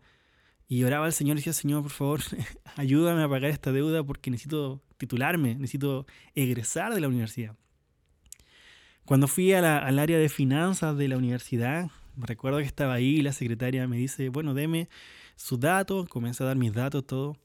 y 0.68 0.84
oraba 0.84 1.06
al 1.06 1.14
Señor 1.14 1.38
y 1.38 1.40
decía, 1.40 1.54
Señor, 1.54 1.82
por 1.82 1.92
favor, 1.92 2.22
ayúdame 2.76 3.24
a 3.24 3.30
pagar 3.30 3.50
esta 3.50 3.72
deuda 3.72 4.04
porque 4.04 4.30
necesito 4.30 4.82
titularme, 4.98 5.56
necesito 5.56 6.06
egresar 6.36 6.94
de 6.94 7.02
la 7.02 7.08
universidad. 7.08 7.56
Cuando 9.06 9.28
fui 9.28 9.54
al 9.54 10.00
área 10.00 10.18
de 10.18 10.30
finanzas 10.30 10.98
de 10.98 11.08
la 11.08 11.18
universidad, 11.18 11.90
recuerdo 12.18 12.60
que 12.60 12.66
estaba 12.66 12.94
ahí 12.94 13.18
y 13.18 13.22
la 13.22 13.34
secretaria 13.34 13.88
me 13.88 13.98
dice, 13.98 14.30
bueno, 14.30 14.54
deme 14.54 14.88
sus 15.36 15.60
datos, 15.60 16.08
comienza 16.08 16.44
a 16.44 16.48
dar 16.48 16.58
mis 16.58 16.74
datos, 16.74 17.06
todo. 17.06 17.38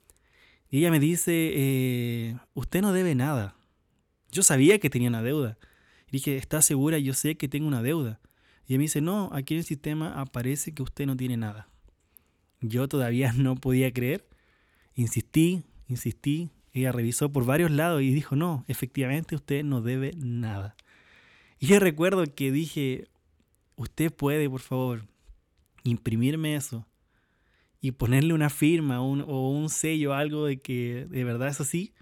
Y 0.71 0.79
ella 0.79 0.91
me 0.91 1.01
dice, 1.01 1.33
eh, 1.55 2.37
usted 2.55 2.81
no 2.81 2.93
debe 2.93 3.15
nada. 3.15 3.57
Yo 4.31 4.43
sabía 4.43 4.79
que 4.79 4.91
tenía 4.91 5.09
una 5.09 5.23
deuda. 5.23 5.59
Y 6.09 6.13
dije, 6.13 6.37
¿está 6.37 6.63
segura? 6.63 6.99
Yo 6.99 7.15
sé 7.15 7.37
que 7.37 7.49
tengo 7.49 7.67
una 7.67 7.83
deuda. 7.83 8.21
Y 8.67 8.73
ella 8.73 8.79
me 8.79 8.85
dice, 8.85 9.01
no, 9.01 9.31
aquí 9.33 9.55
en 9.55 9.59
el 9.59 9.65
sistema 9.65 10.21
aparece 10.21 10.73
que 10.73 10.83
usted 10.83 11.07
no 11.07 11.17
tiene 11.17 11.37
nada. 11.37 11.69
Yo 12.61 12.89
todavía 12.89 13.33
no 13.37 13.57
podía 13.57 13.93
creer. 13.93 14.29
Insistí, 14.95 15.65
insistí. 15.89 16.51
Ella 16.73 16.93
revisó 16.93 17.33
por 17.33 17.45
varios 17.45 17.73
lados 17.73 18.03
y 18.03 18.13
dijo, 18.13 18.37
no, 18.37 18.65
efectivamente 18.69 19.35
usted 19.35 19.65
no 19.65 19.83
debe 19.83 20.13
nada. 20.17 20.77
Y 21.59 21.67
yo 21.67 21.81
recuerdo 21.81 22.25
que 22.33 22.53
dije, 22.53 23.09
usted 23.75 24.13
puede, 24.13 24.49
por 24.49 24.61
favor, 24.61 25.05
imprimirme 25.83 26.55
eso 26.55 26.87
y 27.81 27.93
ponerle 27.93 28.35
una 28.35 28.51
firma 28.51 29.01
o 29.01 29.51
un 29.51 29.69
sello, 29.71 30.15
algo 30.15 30.47
de 30.47 30.61
que 30.61 31.07
de 31.09 31.25
verdad 31.25 31.49
es 31.49 31.61
así. 31.61 31.95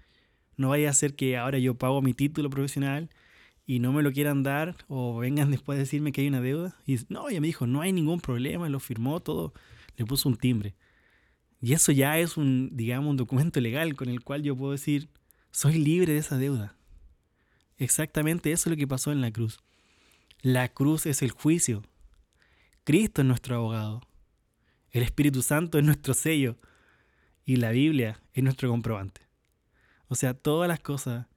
No 0.57 0.69
vaya 0.69 0.89
a 0.89 0.93
ser 0.93 1.15
que 1.15 1.37
ahora 1.37 1.57
yo 1.57 1.75
pago 1.75 2.01
mi 2.01 2.13
título 2.13 2.49
profesional 2.49 3.09
y 3.65 3.79
no 3.79 3.93
me 3.93 4.03
lo 4.03 4.11
quieran 4.11 4.43
dar 4.43 4.75
o 4.87 5.19
vengan 5.19 5.51
después 5.51 5.77
a 5.77 5.79
decirme 5.79 6.11
que 6.11 6.21
hay 6.21 6.27
una 6.27 6.41
deuda. 6.41 6.75
Y 6.85 6.97
no, 7.07 7.29
ella 7.29 7.39
me 7.39 7.47
dijo, 7.47 7.65
no 7.65 7.81
hay 7.81 7.93
ningún 7.93 8.19
problema, 8.19 8.67
lo 8.67 8.79
firmó 8.79 9.21
todo, 9.21 9.53
le 9.95 10.05
puso 10.05 10.27
un 10.27 10.35
timbre. 10.35 10.75
Y 11.61 11.73
eso 11.73 11.91
ya 11.91 12.17
es 12.19 12.35
un, 12.35 12.69
digamos, 12.73 13.11
un 13.11 13.17
documento 13.17 13.61
legal 13.61 13.95
con 13.95 14.09
el 14.09 14.21
cual 14.21 14.43
yo 14.43 14.55
puedo 14.55 14.71
decir, 14.71 15.09
soy 15.51 15.77
libre 15.77 16.13
de 16.13 16.19
esa 16.19 16.37
deuda. 16.37 16.75
Exactamente 17.77 18.51
eso 18.51 18.69
es 18.69 18.71
lo 18.71 18.77
que 18.77 18.87
pasó 18.87 19.11
en 19.11 19.21
la 19.21 19.31
cruz. 19.31 19.59
La 20.41 20.67
cruz 20.69 21.05
es 21.05 21.21
el 21.21 21.31
juicio. 21.31 21.83
Cristo 22.83 23.21
es 23.21 23.27
nuestro 23.27 23.55
abogado. 23.55 24.01
El 24.91 25.03
Espíritu 25.03 25.41
Santo 25.41 25.77
es 25.77 25.83
nuestro 25.83 26.13
sello. 26.13 26.57
Y 27.45 27.57
la 27.57 27.71
Biblia 27.71 28.21
es 28.33 28.43
nuestro 28.43 28.69
comprobante. 28.69 29.21
O 30.07 30.15
sea, 30.15 30.33
todas 30.33 30.67
las 30.67 30.79
cosas 30.79 31.27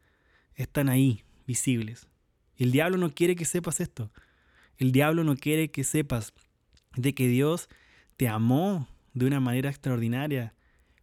están 0.55 0.89
ahí, 0.89 1.25
visibles. 1.47 2.09
El 2.57 2.71
diablo 2.71 2.99
no 2.99 3.11
quiere 3.11 3.35
que 3.35 3.45
sepas 3.45 3.81
esto. 3.81 4.13
El 4.77 4.93
diablo 4.93 5.25
no 5.25 5.37
quiere 5.37 5.71
que 5.71 5.85
sepas 5.85 6.33
de 6.97 7.15
que 7.15 7.29
Dios 7.29 7.69
te 8.17 8.29
amó 8.29 8.89
de 9.15 9.27
una 9.27 9.41
manera 9.41 9.71
extraordinaria. 9.71 10.55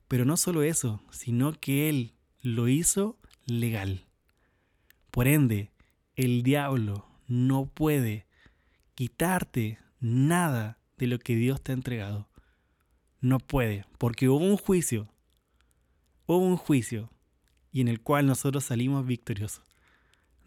Pero 0.08 0.26
no 0.26 0.38
solo 0.38 0.64
eso, 0.64 1.04
sino 1.12 1.54
que 1.54 1.90
Él 1.90 2.14
lo 2.42 2.68
hizo 2.68 3.18
legal. 3.46 4.06
Por 5.12 5.28
ende, 5.28 5.72
el 6.16 6.44
diablo 6.44 7.08
no 7.28 7.66
puede 7.66 8.26
quitarte 8.96 9.80
nada 10.00 10.80
de 10.98 11.08
lo 11.08 11.20
que 11.20 11.36
Dios 11.36 11.62
te 11.62 11.72
ha 11.72 11.76
entregado. 11.76 12.29
No 13.22 13.40
puede, 13.40 13.86
porque 13.98 14.30
hubo 14.30 14.46
un 14.46 14.58
juicio. 14.58 15.08
Hubo 16.26 16.40
un 16.40 16.58
juicio 16.58 17.10
y 17.72 17.82
en 17.82 17.88
el 17.88 18.02
cual 18.02 18.26
nosotros 18.26 18.64
salimos 18.64 19.06
victoriosos 19.06 19.70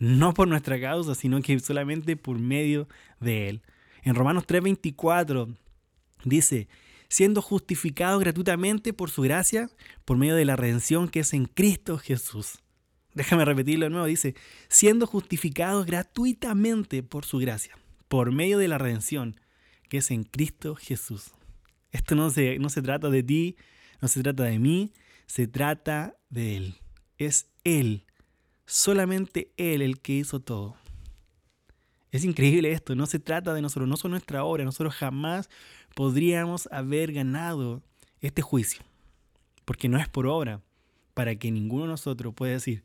no 0.03 0.35
por 0.35 0.49
nuestra 0.49 0.81
causa, 0.81 1.15
sino 1.15 1.41
que 1.43 1.61
solamente 1.61 2.17
por 2.17 2.37
medio 2.37 2.89
de 3.21 3.49
Él. 3.49 3.63
En 4.03 4.17
Romanos 4.17 4.49
3:24 4.49 5.57
dice, 6.25 6.67
siendo 7.09 7.41
justificados 7.41 8.19
gratuitamente 8.19 8.93
por 8.93 9.11
su 9.11 9.23
gracia, 9.23 9.71
por 10.05 10.17
medio 10.17 10.35
de 10.35 10.45
la 10.45 10.57
redención 10.57 11.09
que 11.09 11.21
es 11.21 11.33
en 11.35 11.45
Cristo 11.45 11.99
Jesús. 11.99 12.59
Déjame 13.15 13.45
repetirlo 13.45 13.87
de 13.87 13.91
nuevo, 13.91 14.07
dice, 14.07 14.35
siendo 14.69 15.07
justificados 15.07 15.87
gratuitamente 15.87 17.05
por 17.05 17.25
su 17.25 17.39
gracia, 17.39 17.79
por 18.09 18.33
medio 18.33 18.59
de 18.59 18.67
la 18.67 18.79
redención 18.79 19.39
que 19.89 19.99
es 19.99 20.11
en 20.11 20.25
Cristo 20.25 20.75
Jesús. 20.75 21.31
Esto 21.93 22.15
no 22.15 22.31
se, 22.31 22.59
no 22.59 22.69
se 22.69 22.83
trata 22.83 23.09
de 23.11 23.23
ti, 23.23 23.57
no 24.01 24.09
se 24.09 24.23
trata 24.23 24.45
de 24.45 24.59
mí, 24.59 24.93
se 25.27 25.47
trata 25.47 26.17
de 26.31 26.57
Él. 26.57 26.75
Es 27.19 27.49
Él 27.63 28.05
solamente 28.67 29.53
Él 29.57 29.83
el 29.83 30.01
que 30.01 30.15
hizo 30.15 30.41
todo. 30.41 30.77
Es 32.11 32.25
increíble 32.25 32.73
esto, 32.73 32.95
no 32.95 33.07
se 33.07 33.19
trata 33.19 33.55
de 33.55 33.63
nosotros, 33.63 33.89
no 33.89 33.97
son 33.97 34.11
nuestra 34.11 34.45
obra, 34.45 34.65
nosotros 34.65 34.95
jamás 34.95 35.49
podríamos 35.95 36.69
haber 36.71 37.13
ganado 37.13 37.83
este 38.21 38.43
juicio, 38.43 38.83
porque 39.65 39.89
no 39.89 39.99
es 39.99 40.09
por 40.09 40.27
obra, 40.27 40.61
para 41.15 41.35
que 41.37 41.51
ninguno 41.51 41.85
de 41.85 41.89
nosotros 41.89 42.35
pueda 42.35 42.53
decir, 42.53 42.85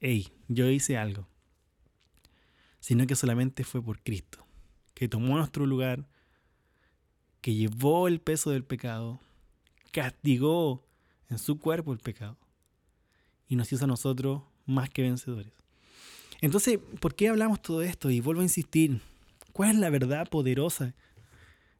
hey, 0.00 0.28
yo 0.48 0.68
hice 0.68 0.98
algo, 0.98 1.26
sino 2.80 3.06
que 3.06 3.16
solamente 3.16 3.64
fue 3.64 3.82
por 3.82 4.00
Cristo, 4.00 4.44
que 4.92 5.08
tomó 5.08 5.38
nuestro 5.38 5.64
lugar, 5.64 6.06
que 7.40 7.54
llevó 7.54 8.08
el 8.08 8.20
peso 8.20 8.50
del 8.50 8.64
pecado, 8.64 9.20
castigó 9.92 10.84
en 11.30 11.38
su 11.38 11.58
cuerpo 11.58 11.92
el 11.92 11.98
pecado 11.98 12.36
y 13.48 13.56
nos 13.56 13.72
hizo 13.72 13.84
a 13.84 13.88
nosotros 13.88 14.42
más 14.66 14.90
que 14.90 15.02
vencedores. 15.02 15.52
Entonces, 16.40 16.78
¿por 17.00 17.14
qué 17.14 17.28
hablamos 17.28 17.60
todo 17.60 17.82
esto? 17.82 18.10
Y 18.10 18.20
vuelvo 18.20 18.42
a 18.42 18.44
insistir, 18.44 19.00
¿cuál 19.52 19.70
es 19.70 19.76
la 19.76 19.90
verdad 19.90 20.28
poderosa? 20.28 20.94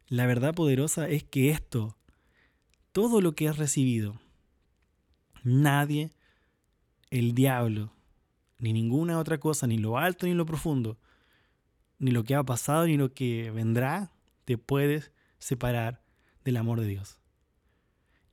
La 0.08 0.26
verdad 0.26 0.54
poderosa 0.54 1.08
es 1.08 1.22
que 1.22 1.50
esto, 1.50 1.96
todo 2.92 3.20
lo 3.20 3.34
que 3.34 3.48
has 3.48 3.58
recibido, 3.58 4.20
nadie, 5.44 6.10
el 7.10 7.34
diablo, 7.34 7.92
ni 8.58 8.72
ninguna 8.72 9.18
otra 9.18 9.38
cosa, 9.38 9.66
ni 9.66 9.78
lo 9.78 9.98
alto 9.98 10.26
ni 10.26 10.34
lo 10.34 10.46
profundo, 10.46 10.98
ni 11.98 12.10
lo 12.10 12.24
que 12.24 12.34
ha 12.34 12.42
pasado 12.42 12.86
ni 12.86 12.96
lo 12.96 13.12
que 13.12 13.50
vendrá, 13.50 14.10
te 14.44 14.58
puedes 14.58 15.12
separar 15.38 16.02
del 16.44 16.56
amor 16.56 16.80
de 16.80 16.86
Dios. 16.86 17.18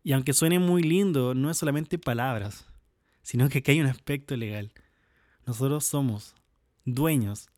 Y 0.03 0.13
aunque 0.13 0.33
suene 0.33 0.59
muy 0.59 0.83
lindo, 0.83 1.33
no 1.33 1.49
es 1.49 1.57
solamente 1.57 1.97
palabras 1.97 2.67
sino 3.25 3.49
que 3.49 3.57
aquí 3.57 3.71
hay 3.71 3.81
un 3.81 3.87
aspecto 3.87 4.37
legal. 4.37 4.71
Nosotros 5.47 5.83
somos 5.83 6.35
dueños, 6.85 7.49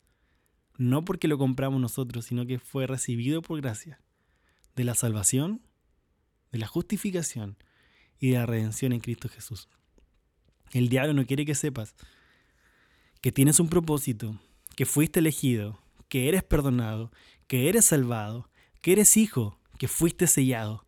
no 0.77 1.03
porque 1.03 1.27
lo 1.27 1.37
compramos 1.37 1.81
nosotros, 1.81 2.23
sino 2.23 2.45
que 2.45 2.57
fue 2.57 2.87
recibido 2.87 3.41
por 3.41 3.59
gracia, 3.59 3.99
de 4.77 4.85
la 4.85 4.95
salvación, 4.95 5.61
de 6.53 6.59
la 6.59 6.67
justificación 6.67 7.57
y 8.17 8.29
de 8.29 8.37
la 8.37 8.45
redención 8.45 8.93
en 8.93 9.01
Cristo 9.01 9.27
Jesús. 9.27 9.67
El 10.71 10.87
diablo 10.87 11.13
no 11.13 11.25
quiere 11.25 11.45
que 11.45 11.53
sepas 11.53 11.95
que 13.19 13.33
tienes 13.33 13.59
un 13.59 13.67
propósito, 13.67 14.39
que 14.77 14.85
fuiste 14.85 15.19
elegido, 15.19 15.81
que 16.07 16.29
eres 16.29 16.43
perdonado, 16.43 17.11
que 17.47 17.67
eres 17.67 17.83
salvado, 17.83 18.49
que 18.81 18.93
eres 18.93 19.17
hijo, 19.17 19.59
que 19.77 19.87
fuiste 19.87 20.27
sellado. 20.27 20.85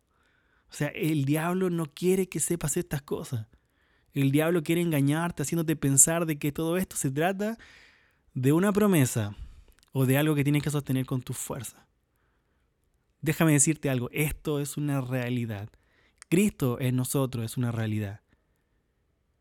O 0.70 0.74
sea, 0.74 0.88
el 0.88 1.24
diablo 1.24 1.70
no 1.70 1.86
quiere 1.86 2.28
que 2.28 2.40
sepas 2.40 2.76
estas 2.76 3.02
cosas. 3.02 3.46
El 4.12 4.30
diablo 4.30 4.62
quiere 4.62 4.80
engañarte 4.80 5.42
haciéndote 5.42 5.76
pensar 5.76 6.26
de 6.26 6.38
que 6.38 6.52
todo 6.52 6.76
esto 6.76 6.96
se 6.96 7.10
trata 7.10 7.58
de 8.34 8.52
una 8.52 8.72
promesa 8.72 9.36
o 9.92 10.06
de 10.06 10.18
algo 10.18 10.34
que 10.34 10.44
tienes 10.44 10.62
que 10.62 10.70
sostener 10.70 11.06
con 11.06 11.22
tu 11.22 11.32
fuerza. 11.32 11.86
Déjame 13.20 13.52
decirte 13.52 13.90
algo, 13.90 14.08
esto 14.12 14.60
es 14.60 14.76
una 14.76 15.00
realidad. 15.00 15.68
Cristo 16.28 16.78
en 16.80 16.96
nosotros 16.96 17.44
es 17.44 17.56
una 17.56 17.72
realidad. 17.72 18.20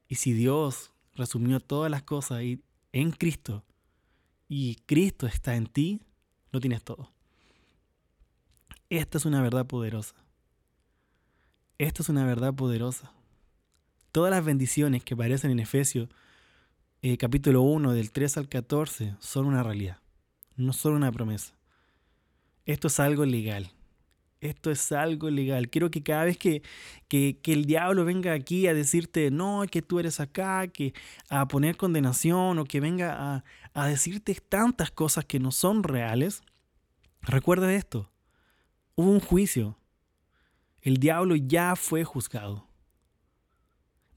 Y 0.07 0.15
si 0.15 0.33
Dios 0.33 0.91
resumió 1.13 1.59
todas 1.59 1.89
las 1.89 2.03
cosas 2.03 2.41
en 2.91 3.11
Cristo 3.11 3.63
y 4.47 4.75
Cristo 4.87 5.27
está 5.27 5.55
en 5.55 5.67
ti, 5.67 6.01
lo 6.51 6.59
tienes 6.59 6.83
todo. 6.83 7.13
Esta 8.89 9.19
es 9.19 9.25
una 9.25 9.43
verdad 9.43 9.67
poderosa. 9.67 10.15
Esta 11.77 12.01
es 12.01 12.09
una 12.09 12.25
verdad 12.25 12.55
poderosa. 12.55 13.13
Todas 14.11 14.31
las 14.31 14.43
bendiciones 14.43 15.03
que 15.03 15.13
aparecen 15.13 15.51
en 15.51 15.59
Efesios 15.59 16.09
eh, 17.03 17.15
capítulo 17.17 17.61
1 17.61 17.93
del 17.93 18.11
3 18.11 18.37
al 18.37 18.49
14 18.49 19.15
son 19.19 19.45
una 19.45 19.61
realidad, 19.61 19.99
no 20.55 20.73
son 20.73 20.93
una 20.93 21.11
promesa. 21.11 21.53
Esto 22.65 22.87
es 22.87 22.99
algo 22.99 23.25
legal. 23.25 23.71
Esto 24.41 24.71
es 24.71 24.91
algo 24.91 25.29
legal. 25.29 25.69
Quiero 25.69 25.91
que 25.91 26.01
cada 26.01 26.25
vez 26.25 26.37
que, 26.37 26.63
que, 27.07 27.37
el 27.45 27.65
diablo 27.65 28.05
venga 28.05 28.33
aquí 28.33 28.65
a 28.65 28.73
decirte, 28.73 29.29
no, 29.29 29.65
que 29.69 29.83
tú 29.83 29.99
eres 29.99 30.19
acá, 30.19 30.67
que 30.67 30.93
a 31.29 31.47
poner 31.47 31.77
condenación 31.77 32.57
o 32.57 32.65
que 32.65 32.79
venga 32.79 33.35
a, 33.35 33.43
a 33.73 33.87
decirte 33.87 34.33
tantas 34.33 34.89
cosas 34.89 35.25
que 35.25 35.39
no 35.39 35.51
son 35.51 35.83
reales, 35.83 36.41
recuerda 37.21 37.71
esto. 37.73 38.09
Hubo 38.99 39.11
un 39.11 39.21
juicio. 39.21 39.77
El 40.81 40.97
diablo 40.97 41.37
ya 41.37 41.77
fue 41.77 42.03
juzgado. 42.03 42.67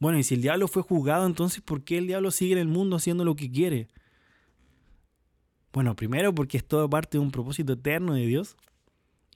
Bueno, 0.01 0.19
y 0.19 0.25
si 0.25 0.35
el 0.35 0.43
diablo 0.43 0.67
fue 0.67 0.83
juzgado, 0.83 1.25
entonces 1.25 1.63
¿por 1.63 1.85
qué 1.85 1.99
el 1.99 2.09
diablo 2.09 2.33
sigue 2.33 2.55
en 2.55 2.59
el 2.59 2.67
mundo 2.67 2.97
haciendo 2.97 3.25
lo 3.25 3.37
que 3.37 3.49
quiere? 3.49 3.87
Bueno, 5.73 5.95
primero 5.95 6.35
porque 6.35 6.57
es 6.57 6.67
todo 6.67 6.91
parte 6.91 7.17
de 7.17 7.21
un 7.21 7.31
propósito 7.31 7.75
eterno 7.75 8.15
de 8.15 8.27
Dios. 8.27 8.57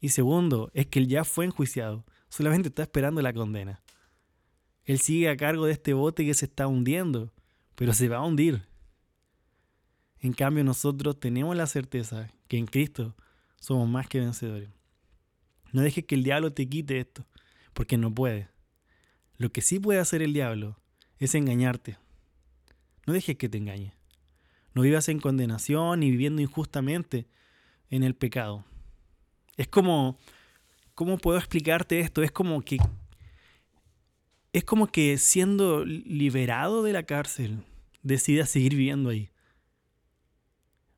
Y 0.01 0.09
segundo, 0.09 0.73
es 0.75 0.89
que 0.89 0.99
él 0.99 1.07
ya 1.07 1.23
fue 1.23 1.45
enjuiciado. 1.45 2.05
Solamente 2.29 2.71
está 2.71 2.83
esperando 2.83 3.23
la 3.23 3.33
condena. 3.33 3.85
Él 4.83 4.99
sigue 4.99 5.29
a 5.29 5.37
cargo 5.37 5.67
de 5.67 5.75
este 5.75 5.95
bote 5.95 6.25
que 6.25 6.35
se 6.35 6.47
está 6.47 6.67
hundiendo, 6.67 7.33
pero 7.77 7.93
se 7.93 8.09
va 8.09 8.17
a 8.17 8.25
hundir. 8.25 8.67
En 10.19 10.33
cambio, 10.33 10.65
nosotros 10.65 11.21
tenemos 11.21 11.55
la 11.55 11.69
certeza 11.69 12.33
que 12.49 12.59
en 12.59 12.67
Cristo 12.67 13.15
somos 13.61 13.89
más 13.89 14.09
que 14.09 14.19
vencedores. 14.19 14.76
No 15.73 15.83
dejes 15.83 16.05
que 16.05 16.15
el 16.15 16.25
diablo 16.25 16.53
te 16.53 16.69
quite 16.69 16.99
esto, 16.99 17.27
porque 17.73 17.97
no 17.97 18.15
puede. 18.15 18.49
Lo 19.37 19.51
que 19.53 19.61
sí 19.61 19.79
puede 19.79 19.99
hacer 19.99 20.23
el 20.23 20.33
diablo 20.33 20.79
es 21.19 21.35
engañarte. 21.35 21.99
No 23.07 23.13
dejes 23.13 23.37
que 23.37 23.49
te 23.49 23.59
engañe. 23.59 23.95
No 24.75 24.83
vivas 24.83 25.09
en 25.09 25.21
condenación 25.21 26.01
ni 26.01 26.11
viviendo 26.11 26.43
injustamente 26.43 27.27
en 27.91 28.03
el 28.03 28.15
pecado. 28.15 28.65
Es 29.57 29.69
como, 29.69 30.19
¿cómo 30.95 31.19
puedo 31.19 31.39
explicarte 31.39 32.01
esto? 32.01 32.23
Es 32.23 32.31
como 32.31 32.61
que, 32.63 32.79
es 34.53 34.65
como 34.65 34.87
que 34.89 35.17
siendo 35.19 35.85
liberado 35.85 36.83
de 36.83 36.93
la 36.93 37.05
cárcel, 37.05 37.65
decidas 38.03 38.51
seguir 38.51 38.75
viviendo 38.75 39.11
ahí. 39.11 39.31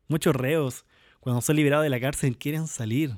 Muchos 0.09 0.35
reos, 0.35 0.87
cuando 1.21 1.41
son 1.41 1.57
liberados 1.57 1.85
de 1.85 1.91
la 1.91 2.01
cárcel, 2.01 2.39
quieren 2.39 2.67
salir. 2.67 3.17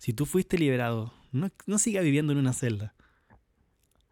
Si 0.00 0.12
tú 0.12 0.26
fuiste 0.26 0.58
liberado, 0.58 1.12
no, 1.30 1.50
no 1.66 1.78
sigas 1.78 2.02
viviendo 2.02 2.32
en 2.32 2.38
una 2.38 2.52
celda 2.52 2.96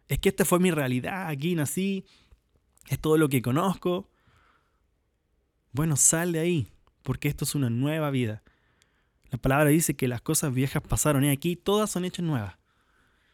es 0.09 0.17
que 0.17 0.29
esta 0.29 0.43
fue 0.43 0.59
mi 0.59 0.71
realidad, 0.71 1.27
aquí 1.27 1.55
nací, 1.55 2.03
es 2.89 2.99
todo 2.99 3.15
lo 3.15 3.29
que 3.29 3.43
conozco. 3.43 4.09
Bueno, 5.71 5.95
sal 5.95 6.31
de 6.31 6.39
ahí, 6.39 6.67
porque 7.03 7.27
esto 7.27 7.45
es 7.45 7.53
una 7.53 7.69
nueva 7.69 8.09
vida. 8.09 8.41
La 9.29 9.37
palabra 9.37 9.69
dice 9.69 9.95
que 9.95 10.07
las 10.07 10.21
cosas 10.21 10.51
viejas 10.51 10.81
pasaron 10.81 11.23
y 11.23 11.29
aquí 11.29 11.55
todas 11.55 11.91
son 11.91 12.05
hechas 12.05 12.25
nuevas. 12.25 12.55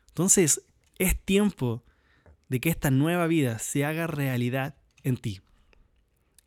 Entonces, 0.10 0.64
es 1.00 1.18
tiempo 1.18 1.82
de 2.50 2.60
que 2.60 2.70
esta 2.70 2.92
nueva 2.92 3.26
vida 3.28 3.58
se 3.60 3.86
haga 3.86 4.06
realidad 4.06 4.76
en 5.02 5.16
ti. 5.16 5.40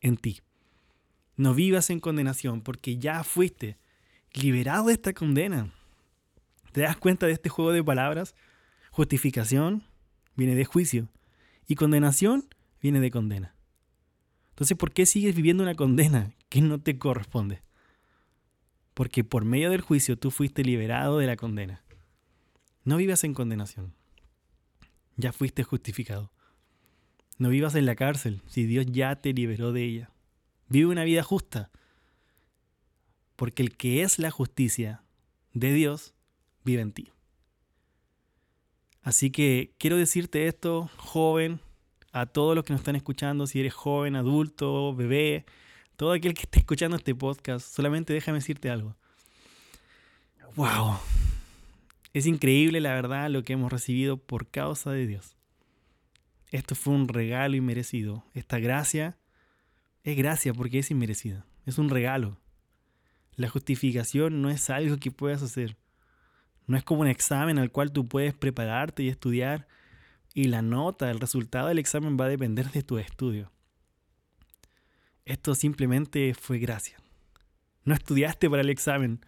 En 0.03 0.19
ti. 0.19 0.43
No 1.37 1.55
vivas 1.55 1.89
en 1.89 2.01
condenación 2.01 2.61
porque 2.61 2.99
ya 2.99 3.25
fuiste 3.25 3.79
liberado 4.35 4.89
de 4.89 4.93
esta 4.93 5.15
condena. 5.15 5.73
¿Te 6.79 6.85
das 6.85 6.97
cuenta 6.97 7.27
de 7.27 7.33
este 7.33 7.49
juego 7.49 7.73
de 7.73 7.83
palabras? 7.83 8.37
Justificación, 8.93 9.83
viene 10.37 10.55
de 10.55 10.65
juicio. 10.65 11.09
Y 11.67 11.75
condenación 11.75 12.49
viene 12.81 13.01
de 13.01 13.11
condena. 13.11 13.57
Entonces, 14.51 14.79
¿por 14.79 14.93
qué 14.93 15.05
sigues 15.05 15.35
viviendo 15.35 15.65
una 15.65 15.75
condena 15.75 16.37
que 16.49 16.61
no 16.61 16.81
te 16.81 16.97
corresponde? 16.97 17.65
Porque 18.95 19.25
por 19.25 19.45
medio 19.45 19.71
del 19.71 19.81
juicio 19.81 20.17
tú 20.17 20.31
fuiste 20.31 20.63
liberado 20.63 21.19
de 21.19 21.27
la 21.27 21.35
condena. 21.35 21.83
No 22.85 22.97
vivas 22.97 23.25
en 23.25 23.35
condenación. 23.35 23.93
Ya 25.17 25.33
fuiste 25.33 25.65
justificado. 25.65 26.31
No 27.39 27.49
vivas 27.49 27.75
en 27.75 27.87
la 27.87 27.97
cárcel 27.97 28.41
si 28.47 28.67
Dios 28.67 28.87
ya 28.87 29.17
te 29.17 29.33
liberó 29.33 29.73
de 29.73 29.83
ella. 29.83 30.13
Vive 30.69 30.87
una 30.87 31.03
vida 31.03 31.25
justa. 31.25 31.73
Porque 33.35 33.65
el 33.65 33.77
que 33.77 34.03
es 34.03 34.21
la 34.21 34.31
justicia 34.31 35.03
de 35.55 35.73
Dios 35.73 36.15
vive 36.69 36.83
en 36.83 36.93
ti. 36.93 37.11
Así 39.03 39.31
que 39.31 39.73
quiero 39.79 39.97
decirte 39.97 40.49
esto, 40.49 40.91
joven, 40.97 41.61
a 42.13 42.27
todos 42.27 42.55
los 42.55 42.65
que 42.65 42.75
nos 42.75 42.81
están 42.81 42.97
escuchando, 42.97 43.47
si 43.47 43.61
eres 43.61 43.73
joven, 43.73 44.17
adulto, 44.17 44.95
bebé, 44.95 45.47
todo 45.97 46.13
aquel 46.13 46.35
que 46.35 46.43
esté 46.43 46.59
escuchando 46.59 46.97
este 46.97 47.15
podcast, 47.15 47.67
solamente 47.75 48.13
déjame 48.13 48.39
decirte 48.39 48.71
algo. 48.71 48.95
¡Wow! 50.57 50.99
Es 52.13 52.27
increíble 52.27 52.81
la 52.81 52.95
verdad 52.95 53.31
lo 53.31 53.45
que 53.45 53.55
hemos 53.55 53.73
recibido 53.73 54.19
por 54.19 54.49
causa 54.49 54.91
de 54.91 55.07
Dios. 55.07 55.37
Esto 56.51 56.75
fue 56.75 56.95
un 56.95 57.09
regalo 57.09 57.57
inmerecido. 57.57 58.25
Esta 58.35 58.59
gracia 58.59 59.17
es 60.05 60.17
gracia 60.17 60.53
porque 60.53 60.81
es 60.81 60.91
inmerecida. 60.91 61.47
Es 61.65 61.79
un 61.79 61.89
regalo. 61.89 62.39
La 63.37 63.49
justificación 63.49 64.43
no 64.43 64.51
es 64.51 64.69
algo 64.69 64.97
que 64.97 65.11
puedas 65.11 65.43
hacer. 65.43 65.77
No 66.69 66.77
es 66.77 66.85
como 66.85 67.01
un 67.01 67.09
examen 67.09 67.59
al 67.59 67.73
cual 67.73 67.93
tú 67.93 68.07
puedes 68.07 68.35
prepararte 68.35 69.03
y 69.03 69.09
estudiar 69.09 69.67
y 70.35 70.45
la 70.45 70.63
nota, 70.63 71.11
el 71.11 71.19
resultado 71.19 71.69
del 71.69 71.79
examen 71.79 72.17
va 72.21 72.27
a 72.27 72.29
depender 72.29 72.71
de 72.71 72.83
tu 72.83 72.99
estudio. 72.99 73.51
Esto 75.25 75.55
simplemente 75.55 76.35
fue 76.35 76.59
gracia. 76.59 76.99
No 77.85 77.95
estudiaste 77.95 78.49
para 78.51 78.63
el 78.63 78.69
examen, 78.69 79.25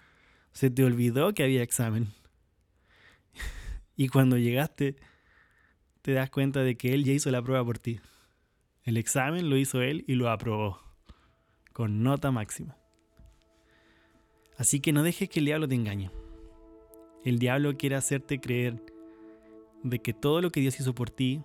se 0.52 0.70
te 0.70 0.84
olvidó 0.84 1.32
que 1.32 1.42
había 1.42 1.62
examen. 1.62 2.08
y 3.96 4.08
cuando 4.08 4.36
llegaste, 4.36 4.96
te 6.02 6.12
das 6.12 6.30
cuenta 6.30 6.60
de 6.60 6.76
que 6.76 6.92
él 6.92 7.04
ya 7.04 7.12
hizo 7.12 7.30
la 7.30 7.42
prueba 7.42 7.64
por 7.64 7.78
ti. 7.78 8.00
El 8.84 8.98
examen 8.98 9.48
lo 9.48 9.56
hizo 9.56 9.80
él 9.80 10.04
y 10.06 10.14
lo 10.14 10.30
aprobó, 10.30 10.80
con 11.72 12.02
nota 12.02 12.30
máxima. 12.30 12.76
Así 14.58 14.80
que 14.80 14.92
no 14.92 15.02
dejes 15.02 15.30
que 15.30 15.40
el 15.40 15.46
diablo 15.46 15.66
te 15.66 15.74
engañe. 15.74 16.10
El 17.24 17.38
diablo 17.38 17.76
quiere 17.76 17.96
hacerte 17.96 18.40
creer 18.40 18.82
de 19.82 19.98
que 19.98 20.14
todo 20.14 20.40
lo 20.40 20.50
que 20.50 20.60
Dios 20.60 20.78
hizo 20.80 20.94
por 20.94 21.10
ti 21.10 21.42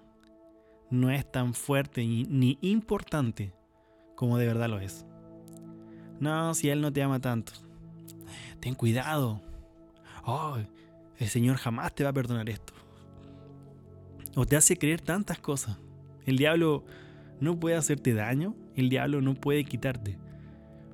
no 0.90 1.12
es 1.12 1.30
tan 1.30 1.54
fuerte 1.54 2.06
ni, 2.06 2.58
importante 2.62 3.54
como 4.16 4.38
de 4.38 4.48
verdad 4.48 4.70
lo 4.70 4.80
es. 4.80 5.06
No, 6.20 6.54
si 6.54 6.70
Él 6.70 6.80
no 6.80 6.94
te 6.94 7.04
ama 7.04 7.20
tanto. 7.20 7.52
Ten 8.62 8.74
cuidado. 8.74 9.42
Oh, 10.24 10.58
el 11.18 11.28
Señor 11.28 11.58
jamás 11.58 11.94
te 11.94 12.06
va 12.06 12.12
a 12.12 12.14
perdonar 12.14 12.50
esto. 12.50 12.74
O 14.36 14.46
te 14.46 14.56
hace 14.56 14.78
creer 14.78 15.02
tantas 15.02 15.40
cosas. 15.40 15.78
El 16.26 16.38
diablo 16.38 16.86
no 17.42 17.60
puede 17.60 17.76
hacerte 17.76 18.14
daño, 18.14 18.56
el 18.76 18.90
diablo 18.90 19.22
no 19.22 19.36
puede 19.36 19.66
quitarte, 19.66 20.18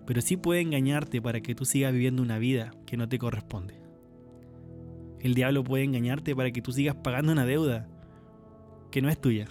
pero 0.06 0.22
sí 0.22 0.38
puede 0.38 0.62
engañarte 0.62 1.22
para 1.22 1.42
que 1.42 1.56
tú 1.56 1.66
sigas 1.66 1.94
viviendo 1.94 2.24
una 2.24 2.40
vida 2.40 2.72
que 2.86 2.98
no 2.98 3.08
te 3.08 3.20
corresponde. 3.20 3.81
El 5.22 5.36
diablo 5.36 5.64
puede 5.64 5.84
engañarte 5.84 6.36
para 6.36 6.52
que 6.52 6.62
tú 6.62 6.72
sigas 6.72 6.96
pagando 6.96 7.32
una 7.32 7.46
deuda 7.46 7.88
que 8.90 9.02
no 9.02 9.10
es 9.10 9.20
tuya. 9.20 9.48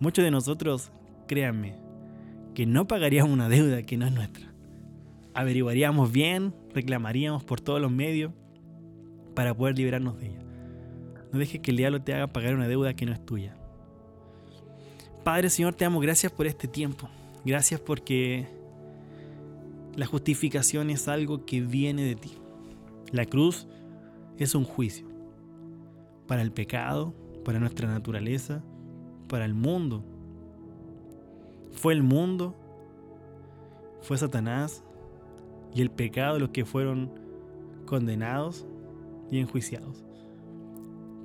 Muchos 0.00 0.24
de 0.24 0.30
nosotros, 0.30 0.90
créanme, 1.26 1.74
que 2.54 2.66
no 2.66 2.86
pagaríamos 2.86 3.32
una 3.32 3.48
deuda 3.48 3.82
que 3.82 3.96
no 3.96 4.06
es 4.06 4.12
nuestra. 4.12 4.52
Averiguaríamos 5.34 6.10
bien, 6.10 6.54
reclamaríamos 6.74 7.44
por 7.44 7.60
todos 7.60 7.80
los 7.80 7.92
medios 7.92 8.32
para 9.34 9.54
poder 9.54 9.76
liberarnos 9.76 10.18
de 10.18 10.28
ella. 10.28 10.42
No 11.32 11.38
dejes 11.38 11.60
que 11.60 11.70
el 11.70 11.76
diablo 11.76 12.00
te 12.00 12.14
haga 12.14 12.26
pagar 12.28 12.54
una 12.54 12.66
deuda 12.66 12.94
que 12.94 13.06
no 13.06 13.12
es 13.12 13.24
tuya. 13.24 13.54
Padre 15.22 15.50
Señor, 15.50 15.74
te 15.74 15.84
amo, 15.84 16.00
gracias 16.00 16.32
por 16.32 16.46
este 16.46 16.66
tiempo. 16.66 17.08
Gracias 17.44 17.80
porque 17.80 18.46
la 19.94 20.06
justificación 20.06 20.90
es 20.90 21.06
algo 21.08 21.44
que 21.44 21.60
viene 21.60 22.04
de 22.04 22.16
ti. 22.16 22.32
La 23.12 23.26
cruz 23.26 23.68
es 24.38 24.54
un 24.54 24.64
juicio 24.64 25.06
para 26.26 26.42
el 26.42 26.52
pecado, 26.52 27.14
para 27.44 27.58
nuestra 27.58 27.88
naturaleza, 27.88 28.62
para 29.28 29.44
el 29.44 29.54
mundo. 29.54 30.04
Fue 31.72 31.92
el 31.92 32.02
mundo, 32.02 32.54
fue 34.02 34.16
Satanás 34.18 34.84
y 35.74 35.82
el 35.82 35.90
pecado 35.90 36.38
los 36.38 36.50
que 36.50 36.64
fueron 36.64 37.10
condenados 37.86 38.66
y 39.30 39.38
enjuiciados. 39.38 40.04